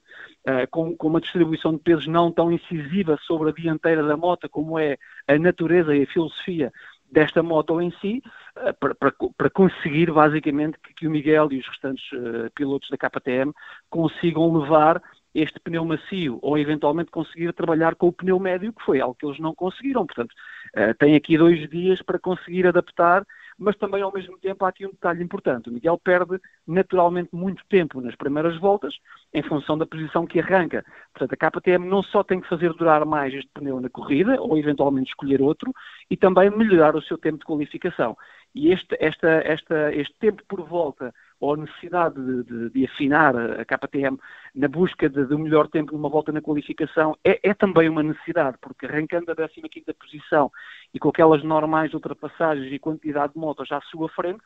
[0.48, 4.50] uh, com, com, uma distribuição de pesos não tão incisiva sobre a dianteira da moto,
[4.50, 6.72] como é a natureza e a filosofia
[7.12, 8.24] desta moto em si,
[8.58, 12.90] uh, para, para, para, conseguir basicamente que, que, o Miguel e os restantes uh, pilotos
[12.90, 13.52] da KTM
[13.90, 15.02] consigam levar
[15.36, 19.26] este pneu macio ou eventualmente conseguir trabalhar com o pneu médio, que foi algo que
[19.26, 20.06] eles não conseguiram.
[20.06, 20.32] Portanto,
[20.78, 23.26] uh, tem aqui dois dias para conseguir adaptar
[23.58, 25.70] mas também ao mesmo tempo há aqui um detalhe importante.
[25.70, 28.96] O Miguel perde naturalmente muito tempo nas primeiras voltas,
[29.34, 30.86] em função da posição que arranca.
[31.14, 34.58] Portanto, a KTM não só tem que fazer durar mais este pneu na corrida, ou
[34.58, 35.74] eventualmente escolher outro,
[36.10, 38.18] e também melhorar o seu tempo de qualificação.
[38.56, 43.36] E este, esta, esta, este tempo por volta ou a necessidade de, de, de, afinar
[43.36, 44.18] a KTM
[44.56, 48.02] na busca de, de um melhor tempo numa volta na qualificação é, é também uma
[48.02, 50.50] necessidade, porque arrancando a 15 posição
[50.94, 54.42] e com aquelas normais ultrapassagens e quantidade de motos à sua frente,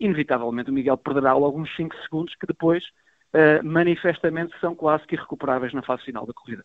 [0.00, 2.82] inevitavelmente o Miguel perderá logo uns 5 segundos que depois
[3.32, 6.64] uh, manifestamente são quase que irrecuperáveis na fase final da corrida.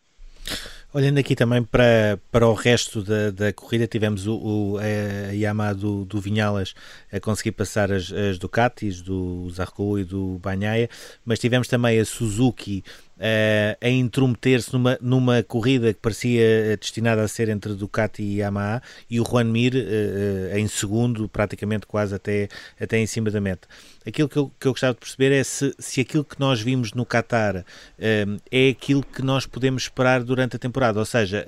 [0.93, 5.75] Olhando aqui também para, para o resto da, da corrida, tivemos o, o a Yamaha
[5.75, 6.73] do, do, Vinhalas
[7.11, 10.89] a conseguir passar as, as Ducatis, do Zarco e do Banhaia,
[11.25, 12.81] mas tivemos também a Suzuki
[13.17, 18.81] uh, a intrometer-se numa, numa corrida que parecia destinada a ser entre Ducati e Yamaha
[19.09, 22.47] e o Juan Mir uh, em segundo, praticamente quase até,
[22.79, 23.67] até em cima da meta.
[24.05, 26.93] Aquilo que eu, que eu gostava de perceber é se, se aquilo que nós vimos
[26.93, 31.45] no Qatar uh, é aquilo que nós podemos esperar durante a temporada, ou seja,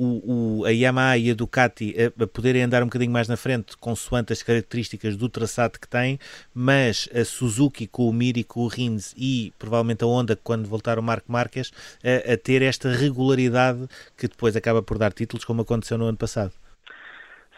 [0.00, 3.36] o, o, a Yamaha e a Ducati a, a poderem andar um bocadinho mais na
[3.36, 6.18] frente consoante as características do traçado que têm,
[6.54, 10.66] mas a Suzuki com o Mir e com o Rins e provavelmente a Honda quando
[10.66, 11.70] voltar o Marco Marques
[12.02, 13.86] a, a ter esta regularidade
[14.16, 16.52] que depois acaba por dar títulos, como aconteceu no ano passado.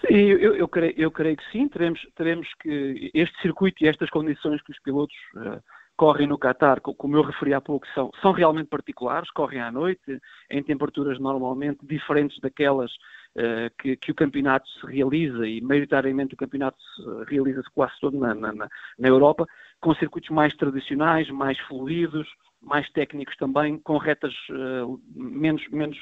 [0.05, 1.69] Sim, eu, eu, creio, eu creio que sim.
[1.69, 5.63] Teremos, teremos que este circuito e estas condições que os pilotos uh,
[5.97, 10.21] correm no Qatar, como eu referi há pouco, são, são realmente particulares, correm à noite,
[10.51, 12.93] em temperaturas normalmente diferentes daquelas
[13.37, 16.79] uh, que, que, o campeonato se realiza, e maioritariamente o campeonato
[17.27, 19.47] realiza-se quase todo na, na, na, Europa,
[19.81, 22.29] com circuitos mais tradicionais, mais fluidos,
[22.61, 25.99] mais técnicos também, com retas uh, menos, menos,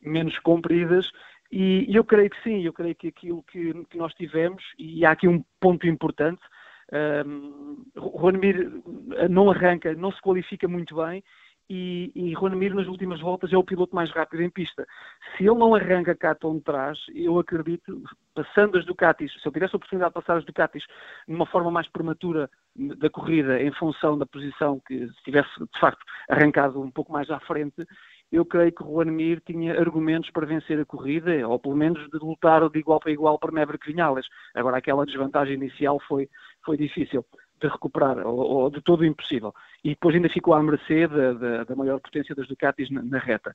[0.00, 1.10] menos compridas.
[1.50, 5.04] E, e, eu creio que sim, eu creio que aquilo que, que nós tivemos, e
[5.04, 6.40] há aqui um ponto importante,
[6.92, 7.82] um,
[8.38, 8.70] Mir
[9.30, 11.22] não arranca, não se qualifica muito bem,
[11.72, 14.86] e, e Juan Mir nas últimas voltas é o piloto mais rápido em pista.
[15.34, 18.02] Se ele não arranca cá tão de trás, eu acredito,
[18.34, 20.84] passando as Ducatis, se eu tivesse a oportunidade de passar as Ducatis
[21.26, 26.04] numa forma mais prematura da corrida, em função da posição que se tivesse de facto
[26.28, 27.86] arrancado um pouco mais à frente,
[28.30, 32.18] eu creio que Juan Mir tinha argumentos para vencer a corrida, ou pelo menos de
[32.18, 34.26] lutar de igual para igual para Maverick Vinhales.
[34.54, 36.28] Agora, aquela desvantagem inicial foi,
[36.64, 37.24] foi difícil
[37.62, 39.54] de recuperar, ou, ou, de todo impossível.
[39.84, 43.18] E depois ainda ficou à mercê da, da, da maior potência das Ducatis na, na
[43.18, 43.54] reta.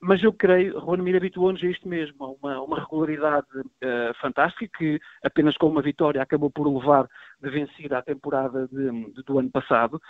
[0.00, 4.78] Mas eu creio, Juan Mir habituou-nos a isto mesmo, a uma, uma regularidade uh, fantástica
[4.78, 7.08] que apenas com uma vitória acabou por levar
[7.40, 10.00] de vencida a temporada de, de, do ano passado.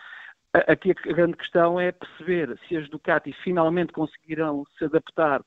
[0.53, 5.43] Aqui a grande questão é perceber se as Ducati finalmente conseguirão se adaptar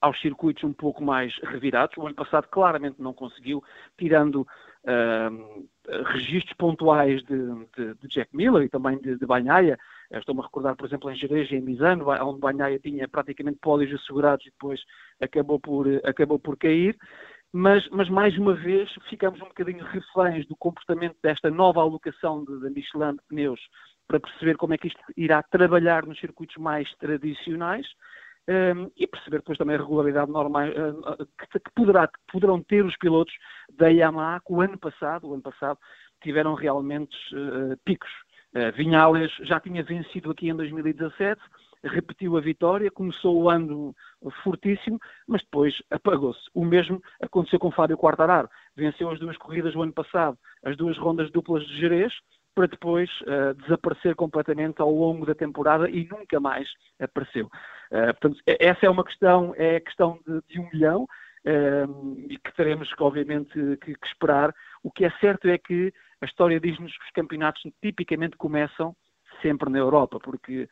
[0.00, 1.96] aos circuitos um pouco mais revirados.
[1.96, 3.62] O ano passado claramente não conseguiu,
[3.96, 4.46] tirando
[6.12, 7.36] registros pontuais de,
[7.76, 9.78] de, de, Jack Miller e também de, de Banhaia.
[10.10, 14.00] Estou-me a recordar, por exemplo, em Jerez e em Misano, onde Banhaia tinha praticamente pódios
[14.00, 14.80] assegurados e depois
[15.20, 16.96] acabou por, acabou por cair.
[17.52, 22.68] Mas, mas, mais uma vez ficamos um bocadinho reféns do comportamento desta nova alocação da
[22.68, 23.60] Michelin de pneus
[24.08, 27.86] para perceber como é que isto irá trabalhar nos circuitos mais tradicionais
[28.48, 32.84] um, e perceber depois também a regularidade normal uh, que, que, poderá, que poderão ter
[32.84, 33.32] os pilotos
[33.72, 35.78] da Yamaha que o ano passado, o ano passado
[36.22, 38.10] tiveram realmente uh, picos.
[38.54, 41.40] Uh, Vinhales já tinha vencido aqui em 2017,
[41.84, 43.94] repetiu a vitória, começou o ano
[44.42, 46.40] fortíssimo, mas depois apagou-se.
[46.54, 48.48] O mesmo aconteceu com Fábio Quartararo.
[48.76, 52.12] Venceu as duas corridas do ano passado, as duas rondas duplas de Jerez,
[52.54, 56.68] para depois uh, desaparecer completamente ao longo da temporada e nunca mais
[57.00, 57.50] apareceu.
[57.94, 62.52] Uh, portanto, essa é uma questão, é questão de, de um milhão uh, e que
[62.56, 64.52] teremos, obviamente, que, que, esperar.
[64.82, 68.96] O que é certo é que a história diz-nos que os campeonatos tipicamente começam
[69.40, 70.68] sempre na Europa, porque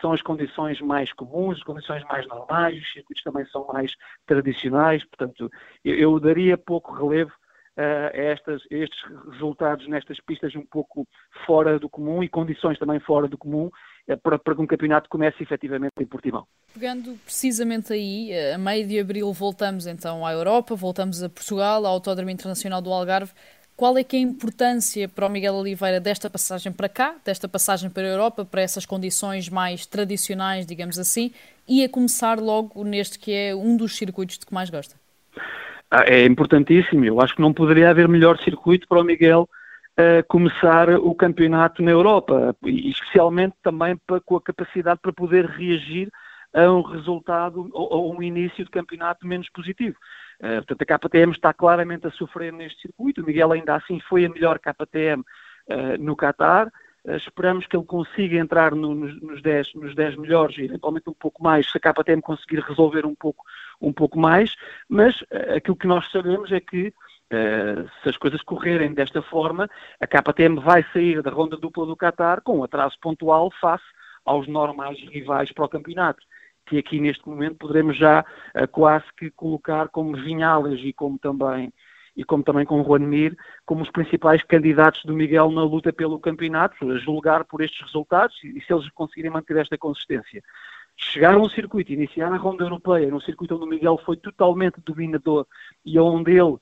[0.00, 3.94] são as condições mais comuns, as condições mais normais, os circuitos também são mais
[4.26, 5.50] tradicionais, portanto,
[5.84, 7.32] eu, eu daria pouco relevo
[7.76, 8.98] estas, estes
[9.30, 11.06] resultados nestas pistas um pouco
[11.46, 13.70] fora do comum e condições também fora do comum
[14.08, 16.46] eh, para, para que um campeonato comece efetivamente em Portimão.
[16.74, 21.86] Pegando precisamente aí, eh, a meio de abril voltamos então à Europa, voltamos a Portugal,
[21.86, 23.32] ao Autódromo Internacional do Algarve.
[23.76, 27.48] Qual é que é a importância para o Miguel Oliveira desta passagem para cá, desta
[27.48, 31.32] passagem para a Europa, para essas condições mais tradicionais, digamos assim,
[31.66, 34.96] e a começar logo neste que é um dos circuitos de que mais gosta?
[35.94, 37.04] Ah, é importantíssimo.
[37.04, 39.46] Eu acho que não poderia haver melhor circuito para o Miguel
[40.00, 45.44] uh, começar o campeonato na Europa, e especialmente também para, com a capacidade para poder
[45.44, 46.10] reagir
[46.54, 49.94] a um resultado ou, um início de campeonato menos positivo.
[50.40, 53.20] Uh, portanto, a KTM está claramente a sofrer neste circuito.
[53.20, 56.68] O Miguel ainda assim foi a melhor KTM uh, no Qatar.
[57.04, 61.14] Uh, esperamos que ele consiga entrar no, nos, 10, nos 10 melhores e eventualmente um
[61.14, 63.44] pouco mais, se a KTM conseguir resolver um pouco
[63.82, 64.54] um pouco mais,
[64.88, 69.68] mas uh, aquilo que nós sabemos é que uh, se as coisas correrem desta forma,
[70.00, 73.84] a KTM vai sair da ronda dupla do Qatar com um atraso pontual face
[74.24, 76.22] aos normais rivais para o campeonato
[76.64, 81.72] que aqui neste momento poderemos já uh, quase que colocar como Vinhales e como também
[82.14, 86.20] e como também com Juan Mir, como os principais candidatos do Miguel na luta pelo
[86.20, 90.42] campeonato, a julgar por estes resultados e se eles conseguirem manter esta consistência
[90.96, 94.80] chegar a um circuito, iniciar a ronda europeia, num circuito onde o Miguel foi totalmente
[94.84, 95.46] dominador
[95.84, 96.60] e onde ele, uh,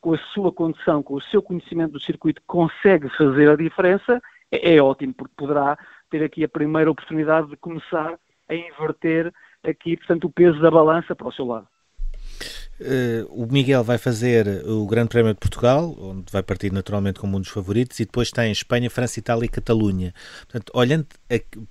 [0.00, 4.76] com a sua condição, com o seu conhecimento do circuito, consegue fazer a diferença, é,
[4.76, 5.78] é ótimo, porque poderá
[6.10, 9.32] ter aqui a primeira oportunidade de começar a inverter
[9.62, 11.68] aqui, portanto, o peso da balança para o seu lado.
[12.80, 17.36] Uh, o Miguel vai fazer o Grande Prémio de Portugal, onde vai partir naturalmente como
[17.36, 20.14] um dos favoritos, e depois tem Espanha, França, Itália e Catalunha.
[20.40, 21.06] Portanto, olhando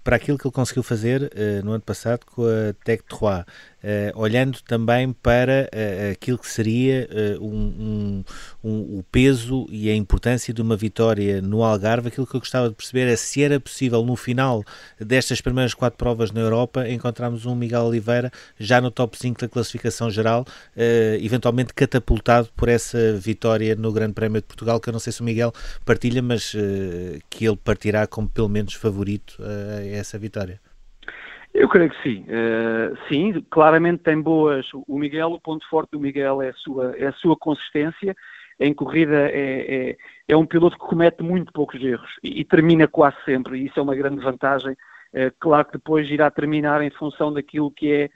[0.04, 3.46] para aquilo que ele conseguiu fazer uh, no ano passado com a Tech 3,
[3.80, 5.70] Uh, olhando também para
[6.12, 7.08] aquilo que seria
[7.40, 8.24] um, um,
[8.62, 12.68] um, o peso e a importância de uma vitória no Algarve, aquilo que eu gostava
[12.68, 14.66] de perceber é se era possível no final
[15.00, 19.48] destas primeiras quatro provas na Europa encontrarmos um Miguel Oliveira já no top 5 da
[19.48, 20.46] classificação geral,
[21.22, 25.22] eventualmente catapultado por essa vitória no Grande Prémio de Portugal, que eu não sei se
[25.22, 25.52] o Miguel
[25.86, 26.56] partilha, mas
[27.30, 30.60] que ele partirá como pelo menos favorito a essa vitória.
[31.54, 32.26] Eu creio que sim.
[32.26, 34.68] Uh, sim, claramente tem boas.
[34.88, 38.16] O Miguel, o ponto forte do Miguel é a sua, é a sua consistência.
[38.60, 42.88] Em corrida é, é, é um piloto que comete muito poucos erros e, e, termina
[42.88, 44.74] quase sempre, e isso é uma grande vantagem.
[45.14, 48.10] Uh, claro que depois irá terminar em função daquilo que é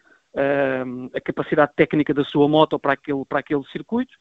[1.13, 4.13] a capacidade técnica da sua moto para aquele, para aquele circuito.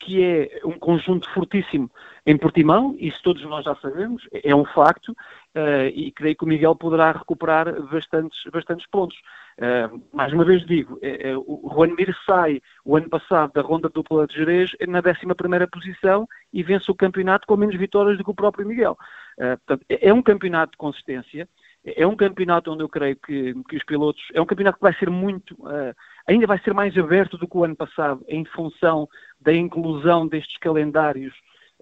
[0.00, 1.90] que é um conjunto fortíssimo
[2.24, 6.46] em Portimão, isso todos nós já sabemos, é um facto, uh, e creio que o
[6.46, 9.16] Miguel poderá recuperar bastantes, bastantes pontos.
[9.58, 13.88] Uh, mais uma vez digo, uh, o Juan Mir sai o ano passado da ronda
[13.88, 18.30] dupla de Jerez na 11 posição e vence o campeonato com menos vitórias do que
[18.30, 18.96] o próprio Miguel.
[19.36, 21.46] portanto, é, é um campeonato de consistência,
[21.84, 24.22] é um campeonato onde eu creio que, que os pilotos.
[24.34, 25.54] É um campeonato que vai ser muito.
[25.54, 25.94] Uh,
[26.26, 29.08] ainda vai ser mais aberto do que o ano passado, em função
[29.40, 31.32] da inclusão destes calendários.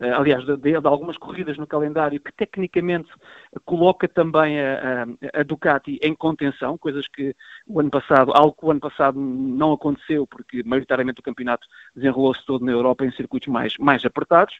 [0.01, 3.11] Uh, aliás, de, de, de, algumas corridas no calendário que tecnicamente
[3.65, 7.35] coloca também a, a, a, Ducati em contenção, coisas que
[7.67, 12.47] o ano passado, algo que o ano passado não aconteceu, porque maioritariamente o campeonato desenrolou-se
[12.47, 14.55] todo na Europa em circuitos mais, mais apertados,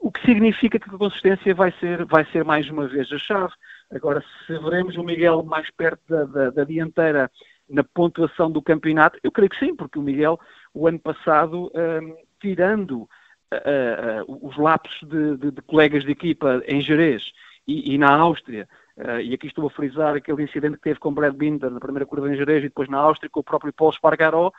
[0.00, 3.52] o que significa que a consistência vai ser, vai ser mais uma vez a chave.
[3.90, 7.30] Agora, se veremos o Miguel mais perto da, da, da dianteira
[7.68, 10.38] na pontuação do campeonato, eu creio que sim, porque o Miguel,
[10.72, 13.08] o ano passado, um, tirando
[13.52, 17.32] uh, uh, os lapsos de, de, de, colegas de equipa em Jerez
[17.66, 21.12] e, e na Áustria, uh, e aqui estou a frisar aquele incidente que teve com
[21.12, 23.92] Brad Binder na primeira curva em Jerez e depois na Áustria com o próprio Paul
[23.92, 24.52] Spargaró,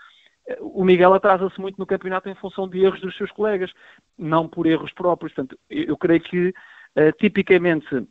[0.61, 3.69] o Miguel atrasa-se muito no campeonato em função de erros dos seus colegas,
[4.17, 5.33] não por erros próprios.
[5.33, 6.53] Portanto, eu creio que,
[7.19, 8.07] tipicamente,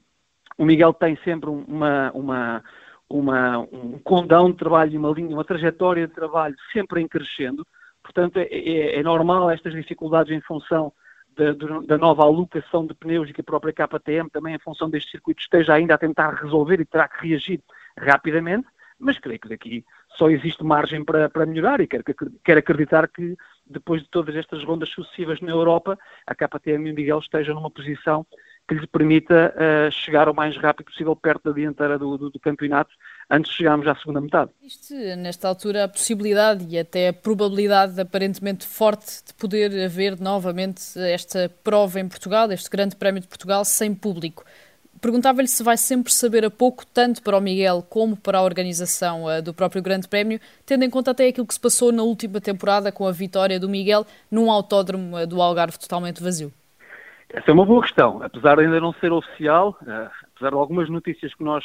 [0.58, 2.64] o Miguel tem sempre uma, uma,
[3.08, 7.66] uma, um condão de trabalho, uma linha, uma trajetória de trabalho sempre em crescendo.
[8.02, 10.92] Portanto, é, é, é normal estas dificuldades em função
[11.36, 11.52] da,
[11.86, 15.42] da, nova alocação de pneus e que a própria KTM, também em função deste circuito,
[15.42, 17.60] esteja ainda a tentar resolver e terá que reagir
[17.98, 18.66] rapidamente,
[18.98, 19.84] mas creio que daqui
[20.16, 22.02] só existe margem para, para melhorar e quero,
[22.42, 23.36] quero acreditar que
[23.66, 27.70] depois de todas estas rondas sucessivas na Europa, a KTM e o Miguel estejam numa
[27.70, 28.26] posição
[28.66, 32.40] que lhe permita uh, chegar o mais rápido possível perto da dianteira do, do, do,
[32.40, 32.90] campeonato,
[33.30, 34.50] antes de chegarmos à segunda metade.
[34.60, 40.98] Existe, nesta altura, a possibilidade e até a probabilidade aparentemente forte de poder haver novamente
[40.98, 44.44] esta prova em Portugal, este Grande Prémio de Portugal, sem público.
[45.00, 49.26] Perguntava-lhe se vai sempre saber a pouco, tanto para o Miguel como para a organização
[49.26, 52.40] uh, do próprio Grande Prémio, tendo em conta até aquilo que se passou na última
[52.40, 56.52] temporada com a vitória do Miguel num autódromo uh, do Algarve totalmente vazio.
[57.28, 58.22] Essa é uma boa questão.
[58.22, 61.64] Apesar de ainda não ser oficial, uh, apesar de algumas notícias que nós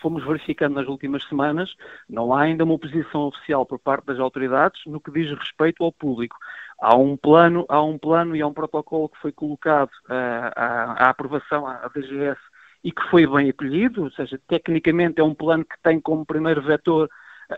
[0.00, 1.74] fomos verificando nas últimas semanas,
[2.08, 5.92] não há ainda uma posição oficial por parte das autoridades no que diz respeito ao
[5.92, 6.36] público.
[6.80, 11.06] Há um plano, há um plano e há um protocolo que foi colocado uh, à,
[11.06, 12.38] à, aprovação à DGS
[12.84, 16.62] e que foi bem acolhido, ou seja, tecnicamente é um plano que tem como primeiro
[16.62, 17.08] vetor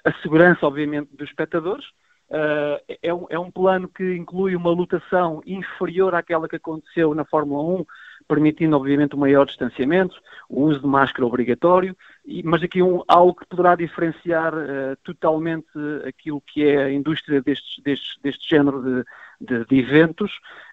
[0.05, 1.85] a segurança, obviamente, dos espectadores,
[2.31, 7.25] Uh, é, um, é, um, plano que inclui uma lotação inferior àquela que aconteceu na
[7.25, 7.85] Fórmula 1,
[8.29, 10.15] permitindo, obviamente, um maior distanciamento,
[10.49, 15.67] o uso de máscara obrigatório, e, mas aqui um, algo que poderá diferenciar uh, totalmente
[16.07, 19.05] aquilo que é a indústria destes, destes, deste género de,
[19.41, 20.31] de, de eventos,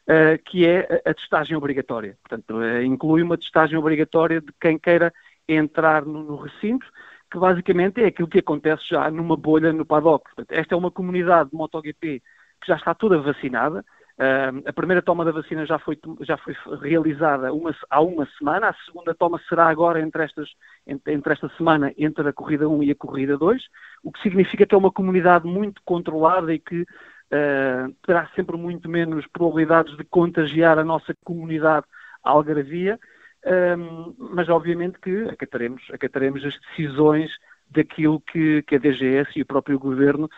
[0.08, 2.20] uh, que é a, a testagem obrigatória.
[2.22, 2.54] Portanto,
[2.86, 5.12] inclui uma testagem obrigatória de quem queira
[5.48, 6.86] entrar no, no recinto,
[7.30, 10.24] que basicamente é aquilo que acontece já numa bolha no paddock.
[10.26, 12.22] Portanto, esta é uma comunidade de MotoGP
[12.62, 13.84] que já está toda vacinada.
[14.18, 18.70] Uh, a primeira toma da vacina já foi, já foi realizada uma, há uma semana,
[18.70, 20.50] a segunda toma será agora entre, estas,
[20.88, 23.62] entre, entre, esta semana, entre a corrida 1 e a corrida 2,
[24.04, 28.90] o que significa que é uma comunidade muito controlada e que uh, terá sempre muito
[28.90, 31.86] menos probabilidades de contagiar a nossa comunidade
[32.24, 33.00] algarvia
[33.48, 37.32] um, mas obviamente que acataremos, acataremos as decisões
[37.70, 40.30] daquilo que, que a DGS e o próprio governo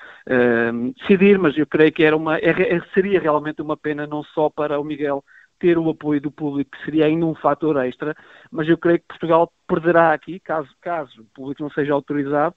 [0.74, 4.24] um, decidir, mas eu creio que era uma, é, é, seria realmente uma pena não
[4.24, 5.24] só para o Miguel
[5.60, 8.16] ter o apoio do público, que seria ainda um fator extra,
[8.50, 12.56] mas eu creio que Portugal perderá aqui, caso, caso o público não seja autorizado,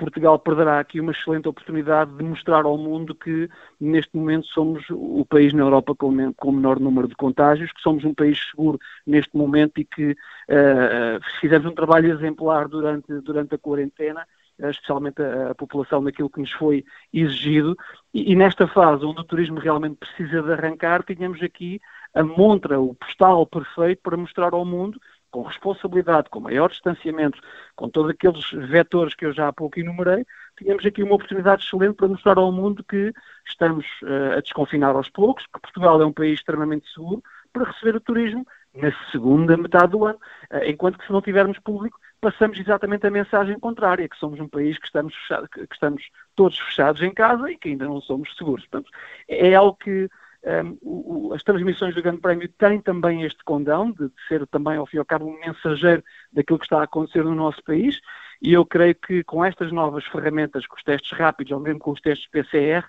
[0.00, 5.26] Portugal perderá aqui uma excelente oportunidade de mostrar ao mundo que neste momento somos o
[5.28, 9.36] país na Europa com, o menor número de contágios, que somos um país seguro neste
[9.36, 14.26] momento e que uh, fizemos um trabalho exemplar durante, durante a quarentena
[14.58, 17.74] especialmente a, a, população daquilo que nos foi exigido,
[18.12, 21.80] e, e, nesta fase onde o turismo realmente precisa de arrancar, tínhamos aqui
[22.12, 27.40] a montra, o postal perfeito para mostrar ao mundo com responsabilidade, com maior distanciamento,
[27.76, 30.26] com todos aqueles vetores que eu já há pouco enumerei,
[30.56, 33.12] tínhamos aqui uma oportunidade excelente para mostrar ao mundo que
[33.46, 37.22] estamos uh, a desconfinar aos poucos, que Portugal é um país extremamente seguro
[37.52, 40.18] para receber o turismo na segunda metade do ano,
[40.52, 44.48] uh, enquanto que se não tivermos público, passamos exatamente a mensagem contrária, que somos um
[44.48, 46.02] país que estamos, fechado, que estamos
[46.36, 48.66] todos fechados em casa e que ainda não somos seguros.
[48.66, 48.90] Portanto,
[49.28, 50.08] é algo que
[50.44, 54.76] um, o, as transmissões do Grande Prémio têm também este condão de, de ser também,
[54.76, 58.00] ao fim e ao cabo, um mensageiro daquilo que está a acontecer no nosso país.
[58.40, 61.90] E eu creio que com estas novas ferramentas, com os testes rápidos ou mesmo com
[61.90, 62.86] os testes PCR,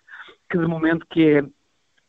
[0.50, 1.44] que de momento que é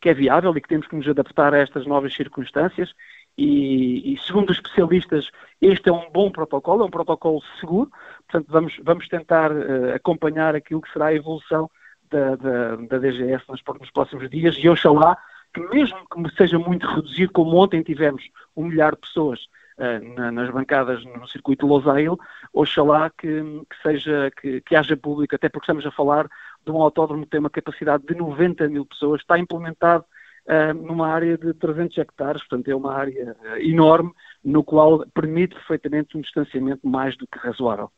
[0.00, 2.92] que é viável e que temos que nos adaptar a estas novas circunstâncias.
[3.38, 5.30] E, e, segundo os especialistas,
[5.60, 7.88] este é um bom protocolo, é um protocolo seguro,
[8.28, 11.70] portanto vamos, vamos tentar uh, acompanhar aquilo que será a evolução
[12.10, 14.56] da, da, da DGS nos, nos, próximos dias.
[14.58, 15.16] E oxalá
[15.52, 18.22] que mesmo que seja muito reduzido, como ontem tivemos
[18.56, 19.40] um milhar de pessoas
[19.78, 22.18] uh, na, nas bancadas no circuito Losail,
[22.52, 26.28] oxalá que, que, seja, que, que haja público, até porque estamos a falar
[26.64, 30.04] de um autódromo que tem uma capacidade de 90 mil pessoas, está implementado
[30.46, 34.12] uh, numa área de 300 hectares, portanto é uma área uh, enorme,
[34.44, 37.90] no qual permite perfeitamente um distanciamento mais do que razoável.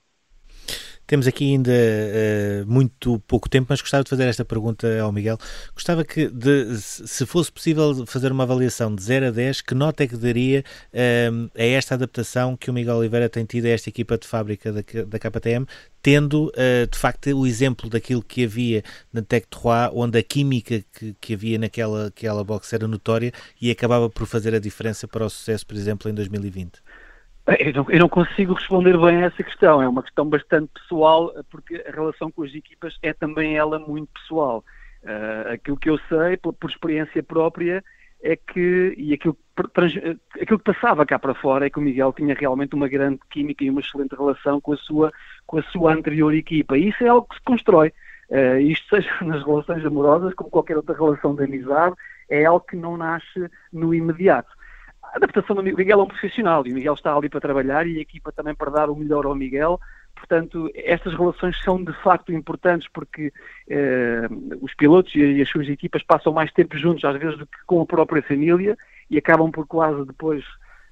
[1.07, 5.39] Temos aqui ainda uh, muito pouco tempo, mas gostava de fazer esta pergunta ao Miguel.
[5.75, 10.05] Gostava que, de, se fosse possível fazer uma avaliação de 0 a 10, que nota
[10.05, 13.89] é que daria uh, a esta adaptação que o Miguel Oliveira tem tido a esta
[13.89, 15.67] equipa de fábrica da, da KTM,
[16.03, 18.83] tendo uh, de facto o exemplo daquilo que havia
[19.13, 23.71] na Tech 3, onde a química que, que havia naquela aquela box era notória e
[23.71, 26.83] acabava por fazer a diferença para o sucesso, por exemplo, em 2020?
[27.47, 29.83] Eu não, eu não, consigo responder bem a essa questão.
[29.83, 34.09] É uma questão bastante pessoal, porque a relação com as equipas é também ela muito
[34.15, 34.65] pessoal.
[35.03, 37.85] Uh, aquilo que eu sei, por, por, experiência própria,
[38.23, 39.37] é que, e aquilo,
[40.41, 43.63] aquilo que passava cá para fora, é que o Miguel tinha realmente uma grande química
[43.63, 45.13] e uma excelente relação com a sua,
[45.47, 46.79] com a sua anterior equipa.
[46.79, 47.93] E isso é algo que se constrói.
[48.31, 51.95] Uh, isto seja nas relações amorosas, como qualquer outra relação de amizade,
[52.31, 54.49] é algo que não nasce no imediato.
[55.15, 57.99] A adaptação do Miguel é um profissional e o Miguel está ali para trabalhar e
[57.99, 59.81] a equipa também para dar o melhor ao Miguel.
[60.17, 63.33] Portanto, estas relações são de facto importantes porque
[63.69, 64.27] eh,
[64.61, 67.81] os pilotos e as suas equipas passam mais tempo juntos, às vezes, do que com
[67.81, 68.77] a própria família
[69.09, 70.45] e acabam por quase depois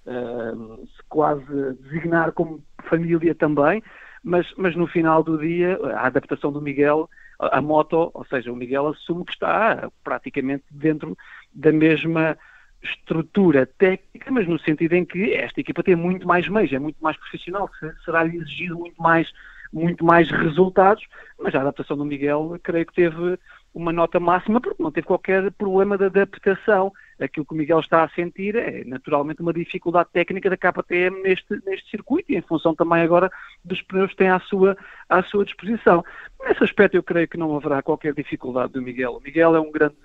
[0.07, 0.53] eh,
[0.87, 1.45] se quase
[1.81, 3.83] designar como família também.
[4.23, 7.11] Mas, mas no final do dia, a adaptação do Miguel,
[7.41, 11.19] a moto, ou seja, o Miguel assume que está praticamente dentro
[11.53, 12.39] da mesma
[12.83, 16.99] estrutura técnica, mas no sentido em que esta equipa tem muito mais meios, é muito
[17.01, 17.71] mais profissional,
[18.05, 19.33] será exigido muito mais,
[19.73, 21.07] muito mais resultados,
[21.39, 23.39] mas a adaptação do Miguel creio que teve
[23.75, 26.93] uma nota máxima porque não teve qualquer problema de adaptação.
[27.19, 31.59] Aquilo que o Miguel está a sentir é naturalmente uma dificuldade técnica da KTM neste,
[31.65, 33.31] neste circuito e em função também agora
[33.65, 34.77] dos pneus que tem à sua,
[35.09, 36.05] à sua disposição.
[36.45, 39.13] Nesse aspecto eu creio que não haverá qualquer dificuldade do Miguel.
[39.13, 39.97] O Miguel é um grande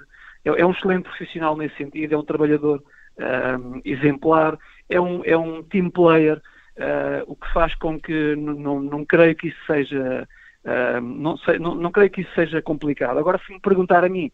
[0.48, 2.84] é, é, um excelente profissional nesse sentido, é um trabalhador
[3.20, 4.58] um, exemplar,
[4.89, 6.38] é um, é um team player,
[6.78, 10.28] uh, o que faz com que não, não creio que isso seja
[10.64, 13.18] uh, não, sei, não, não creio que isso seja complicado.
[13.18, 14.32] Agora, se me perguntar a mim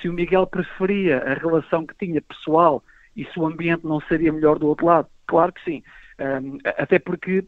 [0.00, 2.82] se o Miguel preferia a relação que tinha pessoal
[3.16, 5.82] e se o ambiente não seria melhor do outro lado, claro que sim.
[6.18, 7.44] Um, até porque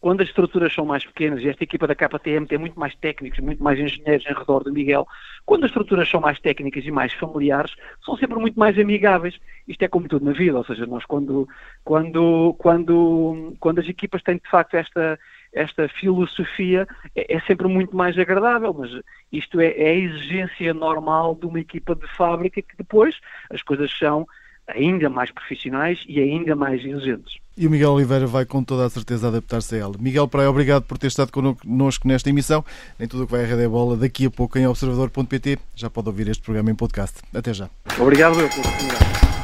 [0.00, 3.38] quando as estruturas são mais pequenas, e esta equipa da KTM tem muito mais técnicos,
[3.40, 5.06] muito mais engenheiros em redor do Miguel,
[5.44, 7.74] quando as estruturas são mais técnicas e mais familiares,
[8.04, 9.38] são sempre muito mais amigáveis.
[9.68, 11.46] Isto é como tudo na vida, ou seja, nós quando,
[11.84, 15.18] quando, quando, quando as equipas têm de facto esta,
[15.52, 18.90] esta filosofia, é, é sempre muito mais agradável, mas
[19.30, 23.20] isto é, é a exigência normal de uma equipa de fábrica que depois
[23.50, 24.26] as coisas são
[24.74, 27.38] ainda mais profissionais e ainda mais exigentes.
[27.56, 29.94] E o Miguel Oliveira vai com toda a certeza adaptar-se a ela.
[29.98, 32.64] Miguel Praia, obrigado por ter estado connosco nesta emissão.
[32.98, 36.08] Nem tudo o que vai a Rede Bola, daqui a pouco em observador.pt já pode
[36.08, 37.20] ouvir este programa em podcast.
[37.34, 37.68] Até já.
[37.98, 39.39] Obrigado pela oportunidade.